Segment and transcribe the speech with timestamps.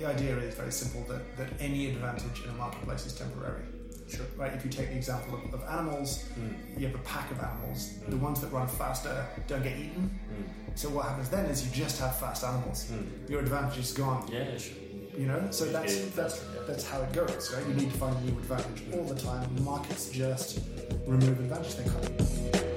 [0.00, 3.62] the idea is very simple that, that any advantage in a marketplace is temporary.
[4.08, 4.26] Sure.
[4.36, 4.52] Right?
[4.52, 6.80] If you take the example of, of animals, Mm.
[6.80, 7.98] you have a pack of animals.
[8.08, 10.10] The ones that run faster don't get eaten.
[10.10, 10.78] Mm.
[10.78, 12.90] So what happens then is you just have fast animals.
[12.90, 13.30] Mm.
[13.30, 14.28] Your advantage is gone.
[14.32, 14.76] Yeah, sure.
[15.16, 16.62] You know, so that's yeah, that's yeah.
[16.66, 17.52] that's how it goes.
[17.52, 17.66] Right?
[17.68, 19.42] You need to find a new advantage all the time.
[19.64, 20.60] Markets just
[21.06, 22.69] remove advantage they can't.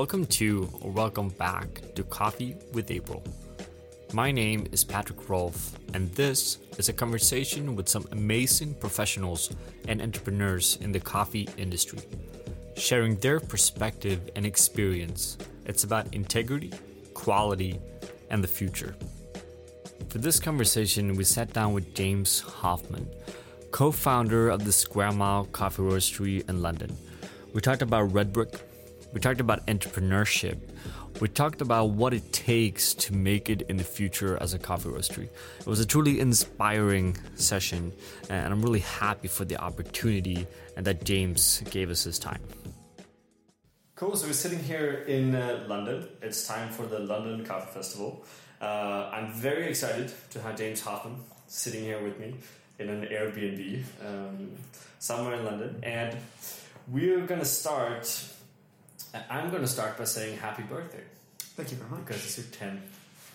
[0.00, 3.22] Welcome to or welcome back to Coffee with April.
[4.14, 9.50] My name is Patrik Rolf, and this is a conversation with some amazing professionals
[9.88, 11.98] and entrepreneurs in the coffee industry,
[12.78, 15.36] sharing their perspective and experience.
[15.66, 16.72] It's about integrity,
[17.12, 17.78] quality,
[18.30, 18.96] and the future.
[20.08, 23.06] For this conversation, we sat down with James Hoffman,
[23.70, 26.96] co founder of the Square Mile Coffee Roastery in London.
[27.52, 28.69] We talked about Red Brick,
[29.12, 30.58] we talked about entrepreneurship,
[31.20, 34.88] we talked about what it takes to make it in the future as a coffee
[34.88, 35.28] roastery.
[35.58, 37.92] It was a truly inspiring session,
[38.28, 42.40] and I'm really happy for the opportunity and that James gave us his time.
[43.96, 44.16] Cool.
[44.16, 46.08] So we're sitting here in uh, London.
[46.22, 48.24] It's time for the London Coffee Festival.
[48.60, 51.16] Uh, I'm very excited to have James Hoffman
[51.48, 52.34] sitting here with me
[52.78, 54.52] in an Airbnb um,
[54.98, 56.16] somewhere in London, and
[56.88, 58.24] we're gonna start.
[59.30, 61.02] I'm gonna start by saying happy birthday
[61.56, 62.06] Thank you very much.
[62.06, 62.80] because it's your 10th.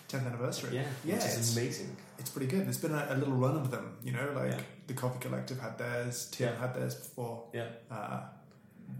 [0.08, 0.74] 10th anniversary.
[0.76, 1.96] Yeah, yeah, which it's, amazing.
[2.18, 2.64] it's pretty good.
[2.64, 3.96] There's been a, a little run of them.
[4.04, 4.60] You know, like Yeah.
[4.86, 6.60] the Coffee Collective had theirs, Tim Yeah.
[6.60, 7.44] had theirs before.
[7.52, 7.66] Yeah.
[7.90, 8.20] uh,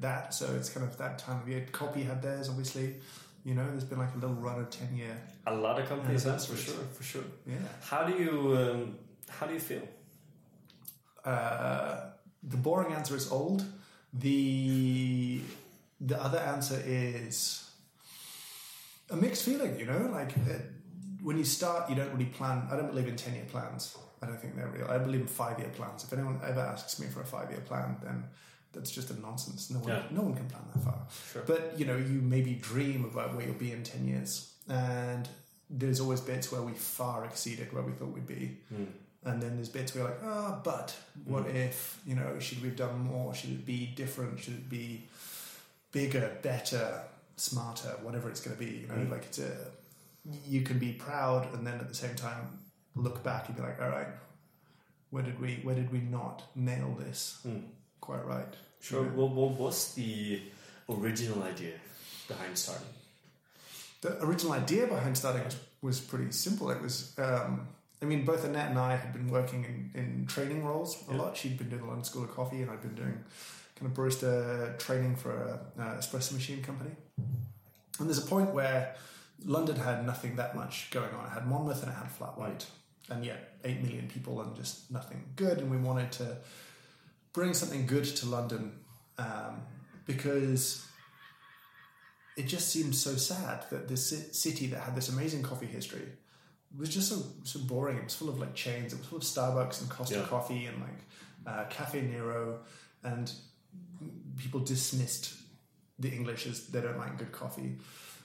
[0.00, 0.34] that.
[0.34, 1.64] So it's kind of that time of year.
[1.72, 2.96] Koppi had theirs, obviously.
[3.44, 5.16] You know, there's been like a little run of ten year.
[5.46, 7.22] A lot of companies, that's for sure, for sure.
[7.46, 7.54] Yeah.
[7.82, 9.82] How do you um, how do you feel?
[11.24, 12.10] Uh,
[12.42, 13.64] the boring answer is old.
[14.12, 15.40] The
[16.00, 17.68] the other answer is
[19.10, 19.78] a mixed feeling.
[19.78, 20.58] You know, like uh,
[21.22, 22.66] when you start, you don't really plan.
[22.70, 23.96] I don't believe in ten year plans.
[24.22, 24.86] I don't think they're real.
[24.90, 26.04] I believe in five year plans.
[26.04, 28.24] If anyone ever asks me for a five year plan, then
[28.72, 29.70] that's just a nonsense.
[29.70, 30.02] No one, Yeah.
[30.10, 30.98] no one can plan that far.
[31.32, 31.42] Sure.
[31.46, 35.28] But you know, you maybe dream about where you'll be in ten years, and
[35.70, 38.86] there's always bits where we far exceeded where we thought we'd be, Mm.
[39.24, 40.94] and then there's bits where you're like, ah, but
[41.24, 41.54] what Mm.
[41.56, 42.00] if?
[42.06, 43.34] You know, should we have done more?
[43.34, 44.38] Should it be different?
[44.40, 45.08] Should it be
[45.98, 46.86] bigger, better,
[47.36, 47.92] smarter?
[48.06, 48.72] Whatever it's going to be.
[48.80, 49.10] You know, Mm.
[49.14, 49.52] like it's a
[50.54, 52.42] you can be proud, and then at the same time
[53.04, 54.08] look back and be like, all right,
[55.12, 57.62] where did we where did we not nail this Mm.
[58.06, 58.52] quite right?
[58.80, 59.04] Sure.
[59.04, 59.12] Yeah.
[59.18, 60.42] What, what was the
[60.88, 61.74] original idea
[62.28, 62.92] behind starting?
[64.02, 66.70] The original idea behind starting was, was pretty simple.
[66.76, 67.66] It was, um,
[68.02, 71.20] I mean, both Anette and I had been working in, in training roles a Yeah.
[71.22, 71.36] lot.
[71.36, 73.16] She'd been doing the London School of Coffee, and I'd been doing
[73.78, 75.32] kind of barista training for
[75.78, 76.90] a, espresso machine company.
[77.98, 78.94] And there's a point where
[79.44, 81.26] London had nothing that much going on.
[81.26, 82.66] It had Monmouth and it had Flat White,
[83.10, 85.58] and yet eight million people and just nothing good.
[85.58, 86.38] And we wanted to
[87.32, 88.72] bring something good to London
[89.18, 89.60] um,
[90.06, 90.86] because
[92.36, 96.08] it just seemed so sad that this city that had this amazing coffee history
[96.78, 97.96] was just so so boring.
[97.98, 98.92] It was full of like chains.
[98.92, 100.24] It was full of Starbucks and Costa Yeah.
[100.26, 101.00] Coffee and like
[101.46, 102.58] uh, Cafe Nero,
[103.04, 103.30] and
[104.38, 105.34] people dismissed
[105.98, 107.76] the English as they don't like good coffee.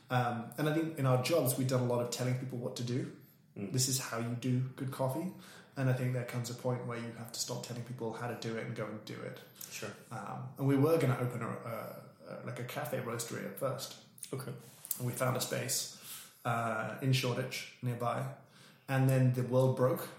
[0.10, 2.76] Um, and I think in our jobs we've done a lot of telling people what
[2.78, 3.12] to do.
[3.58, 3.72] Mm.
[3.72, 5.32] This is how you do good coffee.
[5.78, 8.28] And I think there comes a point where you have to stop telling people how
[8.28, 9.40] to do it and go and do it.
[9.72, 9.90] Sure.
[10.12, 13.58] Um, and we were going to open a, a, a like a cafe roastery at
[13.58, 13.96] first,
[14.34, 14.52] Okay.
[14.98, 15.98] and we found a space
[16.44, 18.22] uh, in Shoreditch nearby,
[18.90, 20.10] and then the world broke.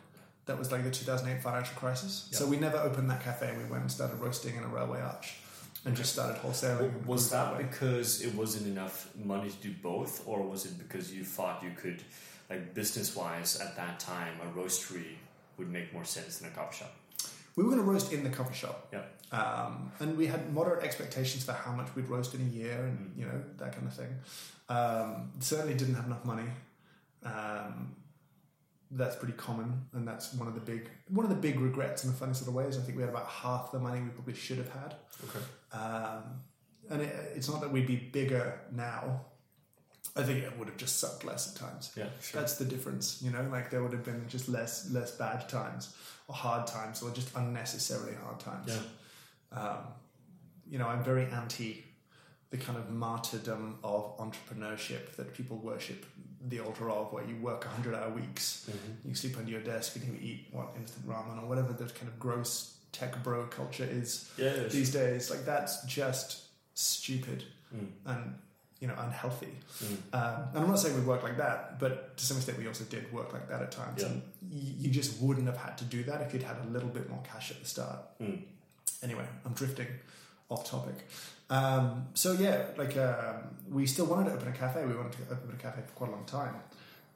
[0.47, 2.29] That was like the 2008 financial crisis.
[2.33, 3.55] So we never opened that cafe.
[3.57, 5.35] We went and started roasting in a railway arch,
[5.85, 7.07] and just started wholesaling.
[7.07, 11.23] Was that because it wasn't enough money to do both, or was it because you
[11.25, 12.03] thought you could,
[12.51, 15.15] like business wise, at that time, a roastery
[15.59, 16.93] would make more sense than a coffee shop?
[17.55, 18.89] we were going to roast in the coffee shop.
[18.93, 19.03] Yeah.
[19.31, 22.99] Um, and we had moderate expectations for how much we'd roast in a year and,
[22.99, 23.19] Mm.
[23.19, 24.09] you know, that kind of thing.
[24.71, 26.49] Um, certainly didn't have enough money.
[27.25, 27.95] Um,
[28.93, 29.87] that's pretty common.
[29.93, 32.49] And that's one of the big, one of the big regrets in the funny sort
[32.49, 32.79] of ways.
[32.79, 34.95] I think we had about half the money we probably should have had.
[35.25, 35.45] Okay.
[35.73, 36.23] Um,
[36.91, 39.23] and it, it's not that we'd be bigger now.
[40.15, 41.93] I think it would have just sucked less at times.
[41.97, 42.07] Yeah.
[42.21, 42.41] Sure.
[42.41, 43.49] That's the difference, you know.
[43.51, 45.97] Like there would have been just less less bad times
[46.29, 48.79] or hard times or just unnecessarily hard times.
[49.53, 49.59] Yeah.
[49.59, 49.79] Um,
[50.69, 51.85] you know, I'm very anti
[52.51, 56.05] the kind of martyrdom of entrepreneurship that people worship
[56.49, 59.09] the altar of, where you work 100 hour weeks, Mhm.
[59.09, 62.09] you sleep under your desk, and you eat what instant ramen or whatever the kind
[62.09, 65.31] of gross tech bro culture is yeah, these days.
[65.31, 66.43] Like that's just
[66.75, 67.45] stupid
[67.75, 67.89] Mm.
[68.07, 68.39] and
[68.81, 69.55] you know unhealthy.
[69.83, 69.97] Mm.
[70.13, 72.85] Um, and I'm not saying we work like that, but to some extent we also
[72.85, 74.03] did work like that at times.
[74.03, 74.09] Yeah.
[74.09, 76.89] And y- you just wouldn't have had to do that if you'd had a little
[76.91, 78.01] bit more cash at the start.
[78.21, 78.43] Mm.
[79.03, 79.87] Anyway, I'm drifting
[80.51, 81.07] off topic.
[81.53, 83.37] Um, so yeah, like um,
[83.71, 84.85] we still wanted to open a cafe.
[84.87, 86.55] We wanted to open a cafe for quite a long time.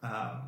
[0.02, 0.42] Um,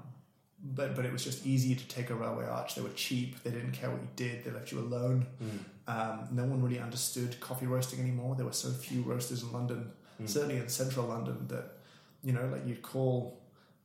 [0.62, 2.74] but but it was just easy to take a railway arch.
[2.74, 3.42] They were cheap.
[3.44, 4.44] They didn't care what you did.
[4.44, 5.26] They left you alone.
[5.42, 5.58] Mm.
[5.94, 8.34] Um, no one really understood coffee roasting anymore.
[8.36, 10.28] There were so few roasters in London, Mm.
[10.28, 11.78] certainly in central London, that
[12.24, 13.38] you know, like you'd call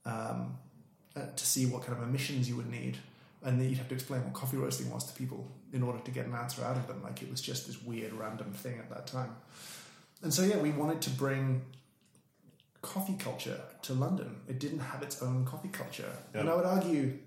[0.05, 0.57] um,
[1.15, 2.97] uh, to see what kind of emissions you would need,
[3.43, 6.11] and then you'd have to explain what coffee roasting was to people in order to
[6.11, 7.01] get an answer out of them.
[7.03, 9.35] Like it was just this weird, random thing at that time.
[10.23, 11.61] And so yeah, we wanted to bring
[12.81, 14.37] coffee culture to London.
[14.47, 17.19] It didn't have its own coffee culture, and I would argue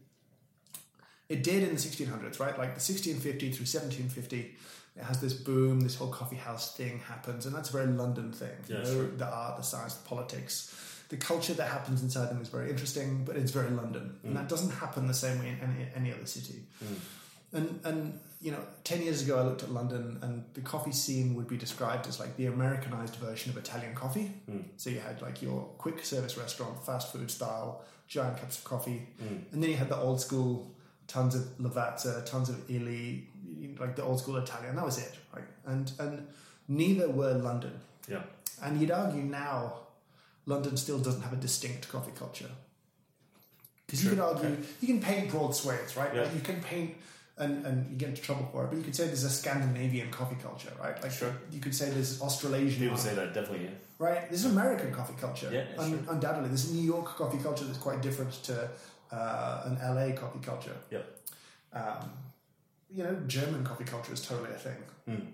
[1.28, 2.56] it did in the 1600s, right?
[2.58, 4.54] Like the 1650 through 1750,
[4.96, 8.32] it has this boom, this whole coffee house thing happens, and that's a very London
[8.32, 8.50] thing.
[8.68, 9.06] Yeah, you know, sure.
[9.08, 13.24] the art, the science, the politics, the culture that happens inside them is very interesting,
[13.24, 14.28] but it's very London, Mm.
[14.28, 16.64] and that doesn't happen the same way in any, any other city.
[16.84, 16.96] Mm.
[17.56, 21.34] And and you know, ten years ago, I looked at London, and the coffee scene
[21.36, 24.30] would be described as like the Americanized version of Italian coffee.
[24.50, 24.64] Mm.
[24.76, 29.06] So you had like your quick service restaurant, fast food style, giant cups of coffee,
[29.22, 29.52] Mm.
[29.52, 30.70] and then you had the old school,
[31.08, 33.26] tons of Lavazza, tons of Illy,
[33.80, 34.76] like the old school Italian.
[34.76, 35.48] That was it, right?
[35.64, 36.26] And and
[36.68, 37.80] neither were London.
[38.08, 38.22] Yeah.
[38.62, 39.80] And you'd argue now,
[40.46, 42.50] London still doesn't have a distinct coffee culture.
[43.86, 44.62] Because you could argue, okay.
[44.80, 46.12] you can paint broad swathes, right?
[46.14, 46.22] Yeah.
[46.22, 46.96] Like you can paint,
[47.38, 50.10] and, and you get into trouble for it, but you could say there's a Scandinavian
[50.10, 51.00] coffee culture, right?
[51.02, 51.34] Like Sure.
[51.50, 53.64] you could say there's Australasian, People say that definitely.
[53.66, 53.70] Yeah.
[53.98, 54.28] right?
[54.30, 56.48] There's an American coffee culture, Yeah, yeah, un- undoubtedly.
[56.48, 58.68] There's a New York coffee culture that's quite different to
[59.12, 60.76] uh, an LA coffee culture.
[60.90, 61.04] Yep.
[61.74, 62.10] Um,
[62.90, 64.76] you know, German coffee culture is totally a thing.
[65.08, 65.26] Mm.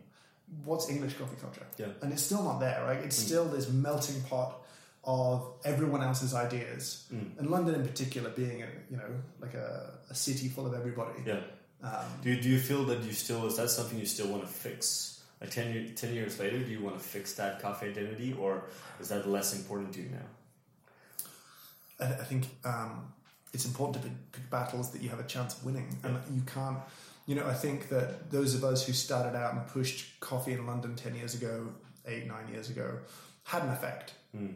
[0.65, 1.67] What's English coffee culture?
[1.79, 1.87] Yeah.
[2.03, 2.99] And it's still not there, right?
[2.99, 3.27] It's Mm.
[3.27, 4.59] still this melting pot
[5.05, 7.39] of everyone else's ideas, Mm.
[7.39, 9.11] and London in particular being a you know
[9.41, 11.23] like a, a city full of everybody.
[11.27, 11.41] Yeah.
[11.83, 11.91] Um,
[12.23, 14.49] Do you, do you feel that you still is that something you still want to
[14.49, 15.23] fix?
[15.41, 18.63] Like 10, year, 10 years later, do you want to fix that cafe identity, or
[19.01, 22.07] is that less important to you now?
[22.07, 23.13] I, I think um,
[23.53, 26.43] it's important to pick, pick battles that you have a chance of winning, and you
[26.43, 26.79] can't.
[27.27, 30.65] You know, I think that those of us who started out and pushed coffee in
[30.67, 31.67] London ten years ago,
[32.07, 32.99] eight nine years ago,
[33.45, 34.55] had an effect, Mm.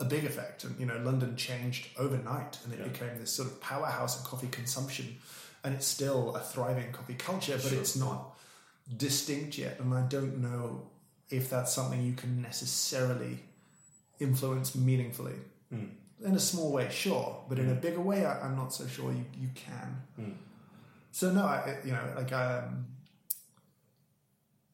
[0.00, 2.88] a big effect, and you know, London changed overnight, and it Yeah.
[2.88, 5.18] became this sort of powerhouse of coffee consumption,
[5.66, 7.80] and it's still a thriving coffee culture, but Sure.
[7.80, 8.38] it's not
[8.96, 10.88] distinct yet, and I don't know
[11.28, 13.40] if that's something you can necessarily
[14.20, 15.34] influence meaningfully
[15.74, 15.90] Mm.
[16.24, 19.10] in a small way, sure, but in a bigger way, I, I'm not so sure
[19.12, 20.02] you, you can.
[20.20, 20.34] Mm.
[21.10, 22.86] So no, I, you know, like um,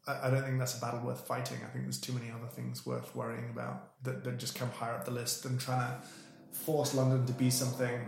[0.06, 1.58] I, I don't think that's a battle worth fighting.
[1.64, 4.92] I think there's too many other things worth worrying about that, that just come higher
[4.94, 8.06] up the list than trying to force London to be something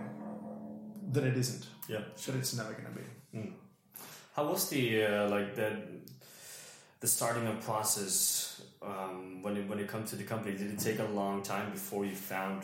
[1.13, 1.67] that it isn't.
[1.89, 2.01] Yeah.
[2.17, 3.39] that it's never to be.
[3.39, 3.53] Mm.
[4.35, 5.77] How was the uh, like the
[7.01, 10.57] the starting up process um, when it when it comes to the company?
[10.57, 12.63] Did it take a long time before you found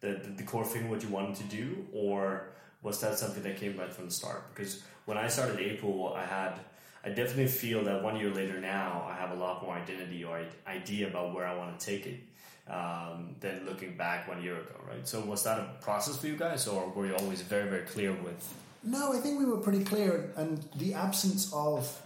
[0.00, 2.48] the, the, the core thing what you wanted to do, or
[2.82, 4.54] was that something that came right from the start?
[4.54, 6.58] Because when I started April, I had
[7.04, 10.40] I definitely feel that one year later now I have a lot more identity or
[10.66, 12.20] idea about where I want to take it
[12.68, 15.06] um, than looking back one year ago, right?
[15.06, 18.12] So was that a process for you guys, or were you always very very clear
[18.12, 18.54] with?
[18.82, 22.00] No, I think we were pretty clear, and the absence of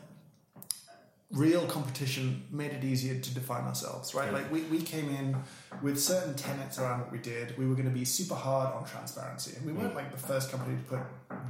[1.33, 4.27] real competition made it easier to define ourselves, right?
[4.33, 4.39] Yeah.
[4.39, 5.37] Like we, we came in
[5.83, 7.57] with certain tenets around what we did.
[7.59, 10.51] We were going to be super hard on transparency, and we weren't like the first
[10.51, 11.01] company to put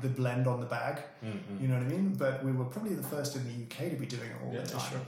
[0.03, 1.03] the blend on the bag.
[1.25, 1.63] Mm-hmm.
[1.63, 2.15] You know what I mean?
[2.15, 4.63] But we were probably the first in the UK to be doing it all Yeah,
[4.63, 4.91] the time.
[4.91, 5.01] sure.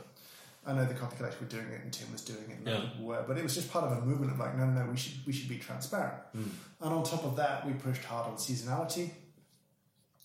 [0.67, 2.81] I know the Coffee Collective were doing it, and Tim was doing it, and Yeah.
[2.81, 4.91] people were, but it was just part of a movement of like, no, no, no,
[4.91, 6.15] we should we should be transparent.
[6.37, 6.51] Mm.
[6.83, 9.11] And on top of that, we pushed hard on seasonality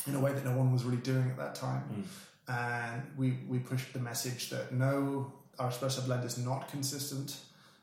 [0.08, 1.84] in a way that no one was really doing at that time.
[1.92, 2.04] Mm.
[2.48, 7.38] And we, we pushed the message that no, our espresso blend is not consistent.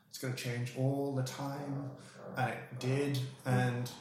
[0.09, 1.91] It's going to change all the time.
[2.37, 3.19] And it did.
[3.45, 3.91] And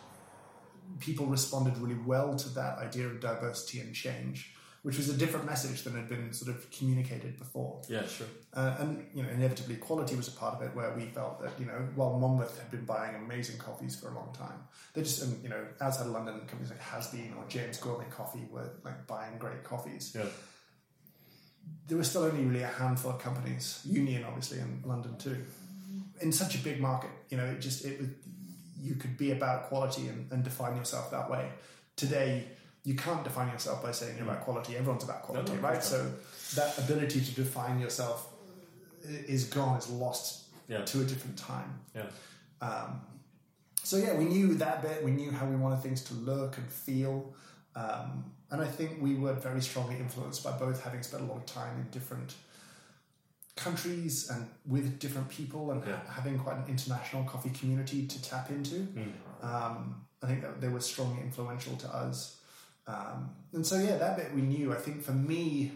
[1.00, 5.46] people responded really well to that idea of diversity and change, which was a different
[5.46, 7.80] message than had been sort of communicated before.
[7.88, 8.26] Yeah, sure.
[8.52, 11.52] Uh, and you know, inevitably, quality was a part of it, where we felt that
[11.58, 15.22] you know, while Monmouth had been buying amazing coffees for a long time, they just
[15.22, 19.06] and you know, outside of London, companies like Hasbean or James Gourmet Coffee were like
[19.06, 20.12] buying great coffees.
[20.16, 20.26] Yeah.
[21.86, 25.44] There was still only really a handful of companies, Union obviously in London too,
[26.20, 27.10] in such a big market.
[27.28, 28.08] You know, it just it was
[28.82, 31.48] you could be about quality and, and define yourself that way.
[31.94, 32.48] Today,
[32.84, 34.76] you can't define yourself by saying you're about quality.
[34.76, 35.82] Everyone's about quality, no, of right?
[35.84, 36.10] So
[36.56, 38.28] that ability to define yourself
[39.04, 40.84] is gone, is lost Yeah.
[40.84, 41.80] to a different time.
[41.94, 42.06] Yeah.
[42.60, 43.00] Um,
[43.82, 45.04] so yeah, we knew that bit.
[45.04, 47.34] We knew how we wanted things to look and feel,
[47.74, 51.36] um, and I think we were very strongly influenced by both having spent a lot
[51.38, 52.34] of time in different
[53.56, 55.96] countries and with different people, and Yeah.
[55.96, 58.76] ha- having quite an international coffee community to tap into.
[58.94, 59.12] Mm.
[59.44, 62.36] Um, I think that they were strongly influential to us,
[62.86, 64.72] um, and so yeah, that bit we knew.
[64.72, 65.72] I think for me.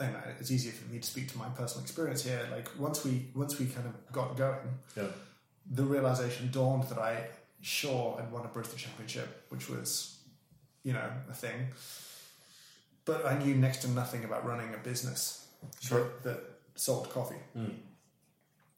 [0.00, 2.46] And it's easier for me to speak to my personal experience here.
[2.50, 4.58] Like once we once we kind of got going,
[4.96, 5.06] Yeah.
[5.70, 7.28] the realization dawned that I
[7.60, 10.18] sure had won a Barista Championship, which was,
[10.82, 11.68] you know, a thing.
[13.04, 15.46] But I knew next to nothing about running a business
[15.80, 16.00] Sure.
[16.00, 16.40] that, that
[16.74, 17.40] sold coffee.
[17.56, 17.74] Mm.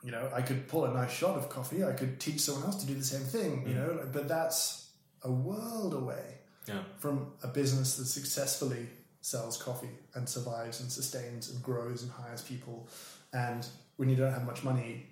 [0.02, 1.82] You know, I could pull a nice shot of coffee.
[1.82, 3.66] I could teach someone else to do the same thing.
[3.66, 3.76] You Mm.
[3.76, 4.86] know, but that's
[5.23, 6.82] a world away Yeah.
[6.99, 8.88] from a business that successfully
[9.20, 12.88] sells coffee and survives and sustains and grows and hires people.
[13.32, 15.06] And when you don't have much money,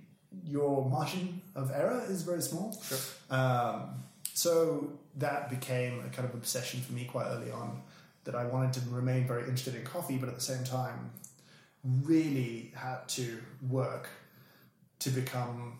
[0.44, 2.72] your margin of error is very small.
[2.82, 2.98] Sure.
[3.30, 7.82] Um, so that became a kind of obsession for me quite early on
[8.24, 11.10] that I wanted to remain very interested in coffee, but at the same time,
[12.02, 14.08] really had to work
[15.00, 15.78] to become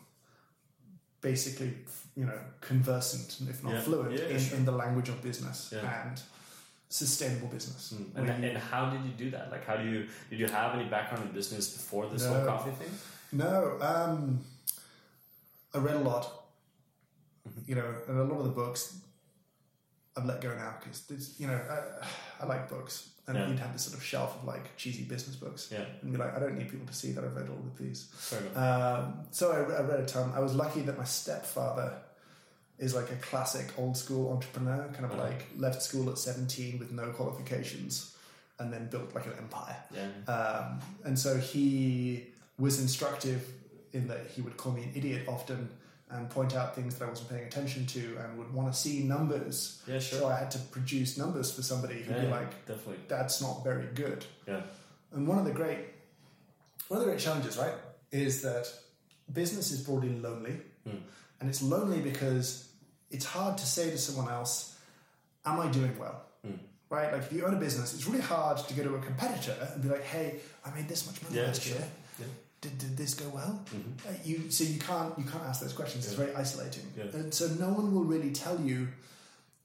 [1.29, 1.73] basically,
[2.21, 3.81] you know, conversant, if not Yeah.
[3.87, 4.59] fluent, Yeah, in, sure.
[4.59, 6.21] in the language of business and
[6.89, 7.83] sustainable business.
[7.95, 8.17] Mm.
[8.17, 9.51] And, you- and how did you do that?
[9.51, 10.01] Like, how do you
[10.31, 12.29] did you have any background in business before this No.
[12.35, 12.93] whole coffee thing?
[13.33, 13.55] No,
[13.91, 14.45] um,
[15.75, 16.27] I read a lot.
[17.67, 18.83] You know, and a lot of the books
[20.17, 23.49] I've let go now because you know I, I like books, and Yeah.
[23.49, 26.37] you'd have this sort of shelf of like cheesy business books, Yeah, and be like,
[26.37, 28.07] I don't need people to see that I've read all of these.
[28.55, 30.33] Um, so I, I read a ton.
[30.35, 31.93] I was lucky that my stepfather
[32.79, 35.25] is like a classic old school entrepreneur, kind of Uh-huh.
[35.25, 38.15] like left school at seventeen with no qualifications,
[38.61, 39.77] and then built like an empire.
[39.91, 42.29] yeah, Um, and so he
[42.59, 43.53] was instructive
[43.93, 45.69] in that he would call me an idiot often
[46.15, 49.03] and point out things that I wasn't paying attention to and would want to see
[49.03, 49.83] numbers.
[49.87, 50.21] yeah, sure.
[50.21, 52.99] So I had to produce numbers for somebody who'd yeah, be like, definitely.
[53.09, 54.25] that's not very good.
[54.47, 54.63] Yeah,
[55.13, 55.79] And one of the great
[56.89, 57.75] one of the great challenges, right,
[58.13, 58.67] is that
[59.33, 60.61] business is broadly lonely.
[60.87, 60.99] Hmm.
[61.41, 62.69] And it's lonely because
[63.11, 64.71] it's hard to say to someone else,
[65.47, 66.23] Am I doing well?
[66.45, 66.53] Hmm.
[66.91, 67.13] Right?
[67.13, 69.83] Like if you own a business, it's really hard to go to a competitor and
[69.83, 71.83] be like, Hey, I made this much money Yeah, last year.
[72.65, 73.63] Did, did this go well?
[73.75, 73.93] Mhm.
[74.09, 76.07] Uh, you so you can't you can't ask those questions.
[76.07, 76.87] It's very isolating.
[76.97, 77.05] Yeah.
[77.21, 78.89] And so no one will really tell you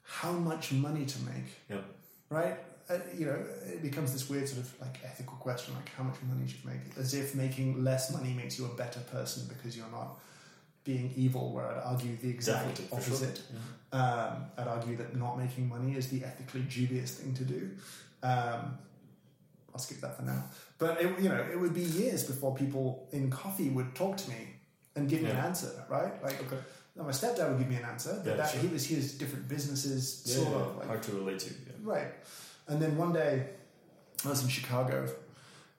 [0.04, 1.82] how much money to make Yeah.
[2.30, 2.58] right?
[2.90, 3.40] Uh, you know,
[3.76, 6.70] it becomes this weird sort of like ethical question, like how much money should you
[6.72, 6.98] make?
[6.98, 10.20] As if making less money makes you a better person because you're not
[10.84, 11.54] being evil.
[11.54, 13.16] Where I'd argue the exact Definitely, for sure.
[13.16, 13.42] opposite.
[13.94, 17.62] Um, I'd argue that not making money is the ethically dubious thing to do.
[18.24, 18.78] Um,
[19.74, 20.44] I'll skip that for now.
[20.80, 24.30] But it, you know, it would be years before people in coffee would talk to
[24.30, 24.42] me
[24.96, 26.14] and give me an answer, right?
[26.24, 26.58] Like, Okay.
[26.96, 28.62] no, my stepdad would give me an answer, but Yeah, that, sure.
[28.62, 31.50] he was he has different businesses, Yeah, sort yeah, of like hard to relate to.
[31.50, 31.74] Yeah.
[31.84, 32.08] Right.
[32.68, 33.50] And then one day,
[34.26, 35.08] I was in Chicago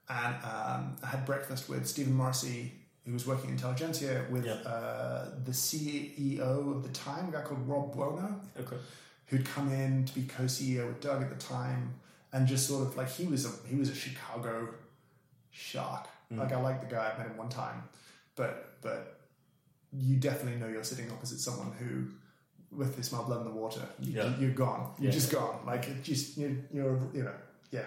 [0.08, 2.72] and um, I had breakfast with Stephen Morrissey,
[3.06, 4.54] who was working in Intelligentsia, with Yeah.
[4.74, 6.40] uh, the CEO
[6.76, 8.76] of the time, a guy called Rob Buono, Okay.
[9.26, 11.94] who'd come in to be co-CEO with Doug at the time,
[12.32, 14.68] and just sort of like he was a he was a Chicago
[15.50, 16.06] shark.
[16.32, 16.38] Mm.
[16.38, 17.82] Like I like the guy, I met him one time,
[18.36, 19.20] but but
[19.92, 22.06] you definitely know you're sitting opposite someone who,
[22.76, 24.36] with this smell blood in the water, you, Yeah.
[24.38, 24.92] you're gone.
[24.98, 25.18] You're Yeah.
[25.18, 25.66] just gone.
[25.66, 27.34] Like it just you're, you're you know
[27.70, 27.86] yeah.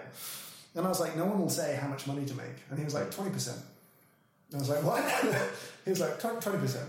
[0.76, 2.84] And I was like, no one will say how much money to make, and he
[2.84, 3.58] was like twenty percent.
[4.54, 5.02] I was like, what?
[5.84, 6.88] he was like twenty percent.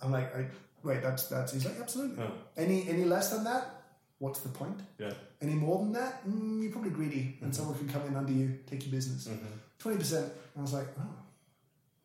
[0.00, 0.46] I'm like, I,
[0.82, 1.52] wait, that's that's.
[1.52, 2.22] He's like, absolutely.
[2.24, 3.77] Oh, Any any less than that?
[4.18, 4.80] What's the point?
[4.98, 5.12] yeah.
[5.40, 6.28] Any more than that?
[6.28, 9.28] Mm, you're probably greedy, and someone can come in under you, take your business.
[9.28, 9.46] Mm-hmm.
[9.78, 10.32] Twenty percent.
[10.56, 11.02] I was like, oh,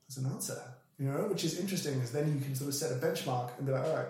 [0.07, 0.61] that's an answer.
[0.99, 3.65] You know, which is interesting, is then you can sort of set a benchmark and
[3.65, 4.05] be like, all right.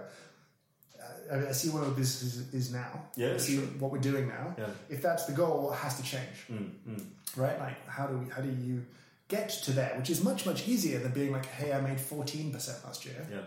[1.31, 3.05] I, I see where our business is, now.
[3.15, 3.65] Yeah, I see sure.
[3.79, 4.55] what we're doing now.
[4.57, 4.67] Yeah.
[4.89, 6.47] If that's the goal, what has to change?
[6.51, 7.05] Mm, mm.
[7.37, 7.57] right?
[7.59, 8.85] Like, how do we, how do you
[9.27, 9.93] get to there?
[9.97, 13.25] Which is much much easier than being like, hey, I made fourteen percent last year.
[13.31, 13.39] Yeah.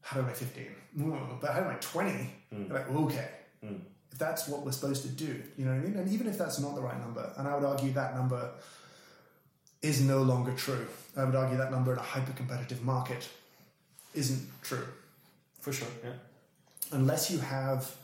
[0.00, 0.70] How do I make fifteen?
[0.96, 2.30] Mm, but how do I make twenty?
[2.54, 2.72] Mm.
[2.72, 3.28] Like, okay,
[3.64, 3.80] Mm.
[4.12, 5.96] if that's what we're supposed to do, you know what I mean?
[5.96, 8.50] And even if that's not the right number, and I would argue that number
[9.82, 10.86] is no longer true.
[11.16, 13.28] I would argue that number in a hyper competitive market
[14.14, 14.86] isn't true
[15.60, 15.88] For sure.
[16.04, 16.12] Yeah.
[16.92, 17.94] unless you have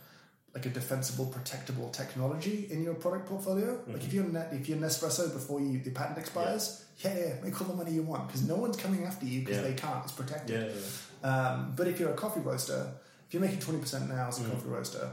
[0.54, 3.80] like a defensible, protectable technology in your product portfolio.
[3.88, 7.60] Like if you're net, if you're Nespresso before you the patent expires, yeah, yeah, make
[7.60, 9.62] all the money you want because no one's coming after you because Yeah.
[9.62, 10.04] they can't.
[10.04, 10.54] It's protected.
[10.60, 10.66] Yeah.
[10.66, 10.80] yeah,
[11.24, 11.50] yeah.
[11.54, 12.86] Um, but if you're a coffee roaster,
[13.26, 14.50] if you're making 20% now as a Mm.
[14.52, 15.10] coffee roaster,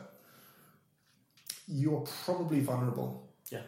[1.67, 3.61] you're probably vulnerable Yeah.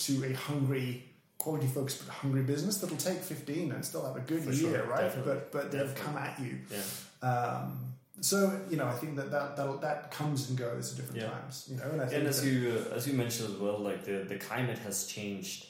[0.00, 1.04] to a hungry,
[1.38, 4.78] quality focused but hungry business that'll take 15 and still have a good For year,
[4.78, 5.00] sure, right?
[5.00, 6.02] definitely, But but they'll definitely.
[6.04, 6.58] come at you.
[6.70, 7.28] Yeah.
[7.28, 7.78] Um,
[8.20, 11.30] so you know, I think that that that'll, that comes and goes at different Yeah.
[11.30, 11.68] times.
[11.70, 14.04] You know, and I think And as you uh, as you mentioned as well, like
[14.04, 15.66] the, the climate has changed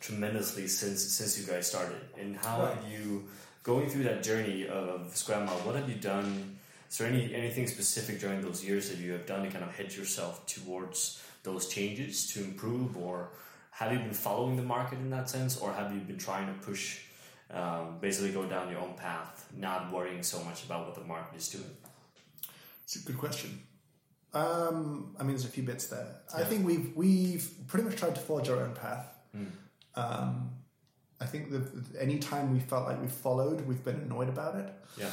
[0.00, 2.00] tremendously since since you guys started.
[2.20, 2.74] And how Right.
[2.76, 3.24] have you
[3.64, 6.57] going through that journey of Square Mile, What have you done?
[6.90, 9.74] Is there any anything specific during those years that you have done to kind of
[9.74, 13.30] hedge yourself towards those changes to improve, or
[13.70, 16.54] have you been following the market in that sense, or have you been trying to
[16.64, 17.00] push?
[17.50, 21.38] Um, basically, go down your own path, not worrying so much about what the market
[21.38, 21.70] is doing.
[22.84, 23.62] It's a good question.
[24.34, 26.06] Um, I mean, there's a few bits there.
[26.34, 29.06] I think we've we've pretty much tried to forge our own path.
[29.34, 29.46] Mm.
[29.94, 30.50] Um,
[31.20, 31.64] I think that
[31.98, 34.72] any time we felt like we followed, we've been annoyed about it.
[34.98, 35.10] Yeah.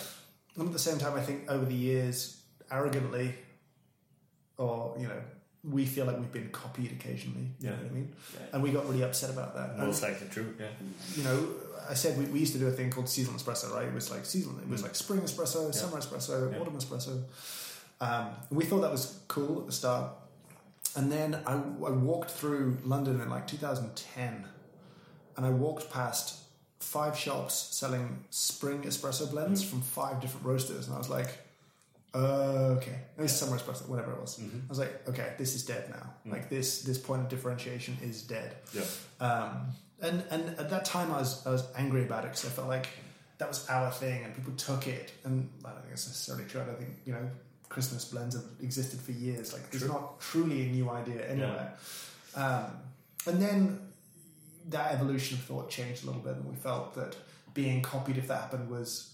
[0.58, 3.36] And at the same time, I think over the years, arrogantly,
[4.58, 5.22] or you know,
[5.64, 7.48] we feel like we've been copied occasionally.
[7.60, 7.82] You know Yeah.
[7.84, 8.16] what I mean?
[8.34, 8.40] Yeah.
[8.54, 9.72] And we got really upset about that.
[9.72, 10.54] And, Most likely true.
[10.60, 10.68] Yeah.
[11.16, 11.48] you know,
[11.90, 13.88] I said we, we used to do a thing called seasonal espresso, right?
[13.88, 14.60] It was like seasonal.
[14.60, 14.86] It was Mm.
[14.86, 15.72] like spring espresso, Yeah.
[15.72, 16.60] summer espresso, Yeah.
[16.60, 17.24] autumn espresso.
[18.00, 20.12] Um, we thought that was cool at the start.
[20.96, 24.46] And then I, I walked through London in like 2010
[25.36, 26.40] and I walked past
[26.94, 29.70] five shops selling spring espresso blends Mm.
[29.70, 30.86] from five different roasters.
[30.88, 31.30] And I was like,
[32.14, 32.98] uh, okay.
[33.18, 34.38] It was summer espresso, whatever it was.
[34.40, 34.66] Mhm.
[34.66, 36.06] I was like, okay, this is dead now.
[36.26, 36.32] Mm.
[36.34, 38.56] Like this, this point of differentiation is dead.
[38.74, 38.84] Yeah.
[39.28, 39.52] Um,
[40.02, 42.68] and and at that time, I was I was angry about it because I felt
[42.78, 42.88] like
[43.40, 45.12] that was our thing, and people took it.
[45.26, 46.62] And I don't think it's necessarily true.
[46.62, 47.26] I don't think you know
[47.70, 49.54] Christmas blends have existed for years.
[49.54, 51.74] Like it's not truly a new idea anywhere.
[52.36, 52.66] Um,
[53.28, 53.60] and then
[54.70, 57.16] that evolution of thought changed a little bit, and we felt that
[57.54, 59.14] being copied, if that happened, was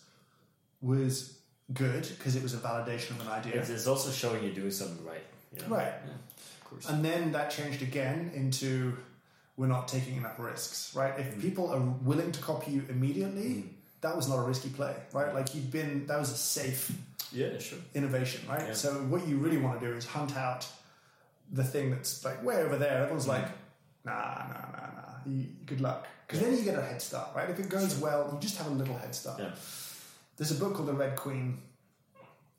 [0.82, 1.38] was
[1.74, 3.54] good because it was a validation of an idea.
[3.56, 5.24] It's, it's also showing you're doing something right.
[5.56, 5.76] You know?
[5.76, 5.94] Right.
[6.06, 6.90] Yeah, of course.
[6.90, 8.98] And then that changed again into
[9.58, 11.14] we're not taking enough risks, right?
[11.20, 11.42] If Mm.
[11.42, 13.70] people are willing to copy you immediately, Mm.
[14.02, 15.34] that was not a risky play, right?
[15.36, 16.92] Like you've been, that was a safe
[17.32, 17.78] Yeah, sure.
[17.94, 18.68] innovation, right?
[18.68, 18.74] Yeah.
[18.74, 20.66] So what you really want to do is hunt out
[21.52, 22.98] the thing that's like way over there.
[23.04, 23.36] Everyone's Mm.
[23.38, 23.48] like,
[24.04, 24.81] nah, nah, nah, nah.
[25.26, 26.08] You, good luck.
[26.26, 27.50] Because then you get a head start, right?
[27.50, 29.40] If it goes well, you just have a little head start.
[29.40, 29.52] Yeah.
[30.38, 31.60] There's a book called The Red Queen,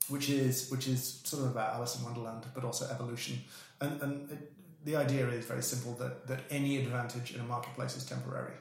[0.09, 3.39] which is which is sort of about Alice in Wonderland, but also evolution.
[3.81, 4.51] And and it,
[4.85, 8.53] the idea is very simple that that any advantage in a marketplace is temporary,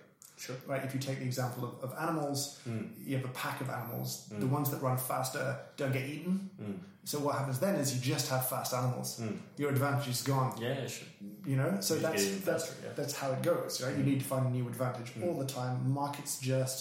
[0.44, 0.56] Sure.
[0.66, 0.82] right?
[0.84, 2.88] If you take the example of, of animals, Mm.
[3.06, 4.08] you have a pack of animals.
[4.32, 4.40] Mm.
[4.40, 5.44] The ones that run faster
[5.76, 6.34] don't get eaten.
[6.60, 6.78] Mm.
[7.04, 9.08] So what happens then is you just have fast animals.
[9.20, 9.36] Mm.
[9.60, 10.52] Your advantage is gone.
[10.60, 11.08] Yeah, sure.
[11.50, 12.92] You know, so You're that's getting that's faster, yeah.
[12.98, 13.94] that's how it goes, right?
[13.98, 14.10] You Mm.
[14.10, 15.24] need to find a new advantage Mm.
[15.26, 15.74] all the time.
[16.02, 16.80] Markets just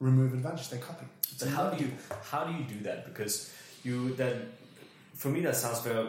[0.00, 1.06] remove advantage; they copy.
[1.40, 1.90] So how do you
[2.32, 2.98] how do you do that?
[3.08, 3.34] Because
[3.86, 4.36] you then
[5.22, 6.04] for me that sounds very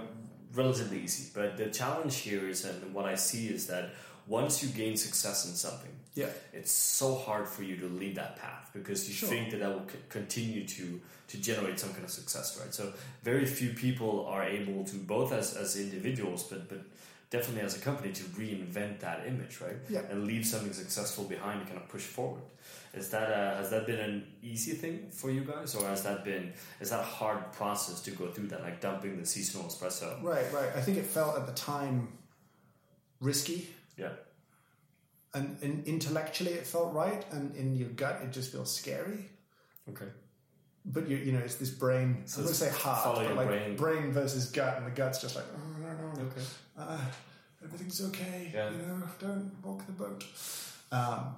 [0.62, 3.86] relatively easy, but the challenge here is and what I see is that
[4.28, 6.30] once you gain success in something, Yeah.
[6.60, 9.30] it's so hard for you to leave that path because you Sure.
[9.30, 10.86] think that that will c- continue to
[11.32, 12.74] to generate some kind of success, right?
[12.74, 12.84] So
[13.24, 16.82] very few people are able to both as as individuals, but but
[17.36, 19.78] definitely as a company to reinvent that image, right?
[19.90, 20.10] Yeah.
[20.12, 22.44] And leave something successful behind and kind of push forward.
[22.94, 24.16] Is that a, has that been an
[24.52, 26.54] easy thing for you guys, or has that been
[26.84, 30.08] is that a hard process to go through that, like dumping the seasonal espresso?
[30.24, 30.72] Right, right.
[30.80, 31.96] I think it felt at the time
[33.20, 33.70] risky.
[33.98, 34.14] Yeah.
[35.34, 39.30] And, and intellectually it felt right, and in your gut it just feels scary.
[39.90, 40.06] Okay.
[40.86, 42.24] But you, you know, it's this brain.
[42.26, 44.12] So going to say heart, but like brain.
[44.14, 46.42] versus gut, and the gut's just like, oh, no, no, Okay.
[46.78, 46.98] uh,
[47.64, 48.52] everything's okay.
[48.54, 48.72] Yeah.
[48.72, 50.24] You know, don't rock the boat.
[50.92, 51.36] Um,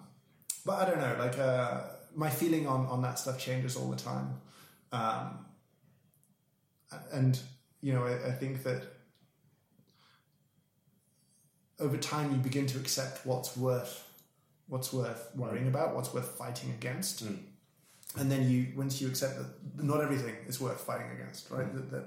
[0.66, 1.16] but I don't know.
[1.18, 1.82] Like uh,
[2.16, 4.36] my feeling on on that stuff changes all the time,
[4.92, 5.46] um,
[7.12, 7.40] and
[7.82, 8.84] you know, I, I think that
[11.80, 14.06] over time you begin to accept what's worth
[14.68, 17.26] what's worth worrying about, what's worth fighting against.
[17.26, 17.40] Mm.
[18.18, 21.72] And then you, once you accept that not everything is worth fighting against, right?
[21.74, 22.06] That, that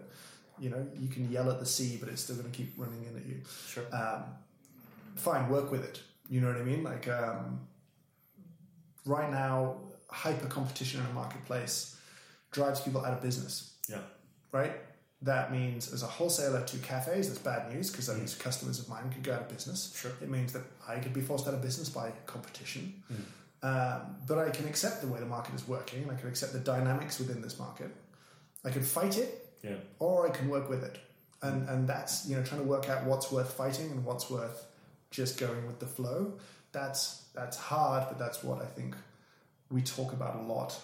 [0.59, 3.05] you know you can yell at the sea, but it's still going to keep running
[3.05, 3.41] in at you.
[3.69, 3.85] Sure.
[3.93, 4.25] Um,
[5.17, 6.01] fine, work with it.
[6.29, 6.83] You know what I mean?
[6.83, 7.61] Like um,
[9.05, 9.77] right now,
[10.09, 11.97] hyper competition in a marketplace
[12.51, 13.75] drives people out of business.
[13.89, 13.99] Yeah.
[14.51, 14.73] Right.
[15.23, 18.89] That means as a wholesaler to cafes, that's bad news because that means customers of
[18.89, 19.95] mine could go out of business.
[19.97, 20.11] Sure.
[20.21, 23.03] It means that I could be forced out of business by competition.
[23.13, 23.17] Mm.
[23.65, 26.53] Um, but I can accept the way the market is working and I can accept
[26.53, 27.95] the dynamics within this market.
[28.65, 29.77] I can fight it Yeah.
[30.01, 30.99] or I can work with it.
[31.41, 34.67] And, and that's, you know, trying to work out what's worth fighting and what's worth
[35.13, 36.33] just going with the flow.
[36.73, 38.97] That's, that's hard, but that's what I think
[39.71, 40.77] we talk about a lot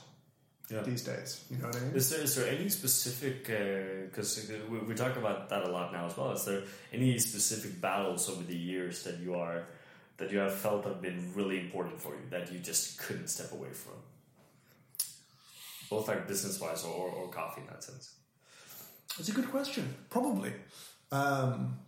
[0.71, 0.83] Yeah.
[0.83, 1.45] these days.
[1.51, 1.95] You know what I mean?
[1.95, 6.07] Is there, is there any specific, because we, we talk about that a lot now
[6.07, 9.65] as well, is there any specific battles over the years that you are,
[10.19, 13.51] that you have felt have been really important for you, that you just couldn't step
[13.53, 13.95] away from?
[15.89, 18.15] Both like business-wise or, or coffee in that sense.
[19.19, 19.95] It's a good question.
[20.11, 20.53] Probably.
[21.11, 21.79] Um,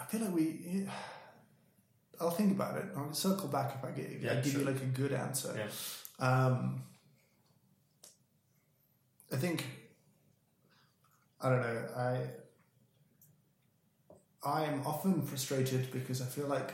[0.00, 0.88] I feel like we.
[2.20, 2.84] I'll think about it.
[2.96, 5.54] I'll circle back if I, get, if I Yeah, give you like a good answer.
[5.56, 6.26] Yeah.
[6.26, 6.82] Um,
[9.32, 9.64] I think
[11.40, 11.84] I don't know.
[11.96, 12.20] I
[14.44, 16.72] I'm often frustrated because I feel like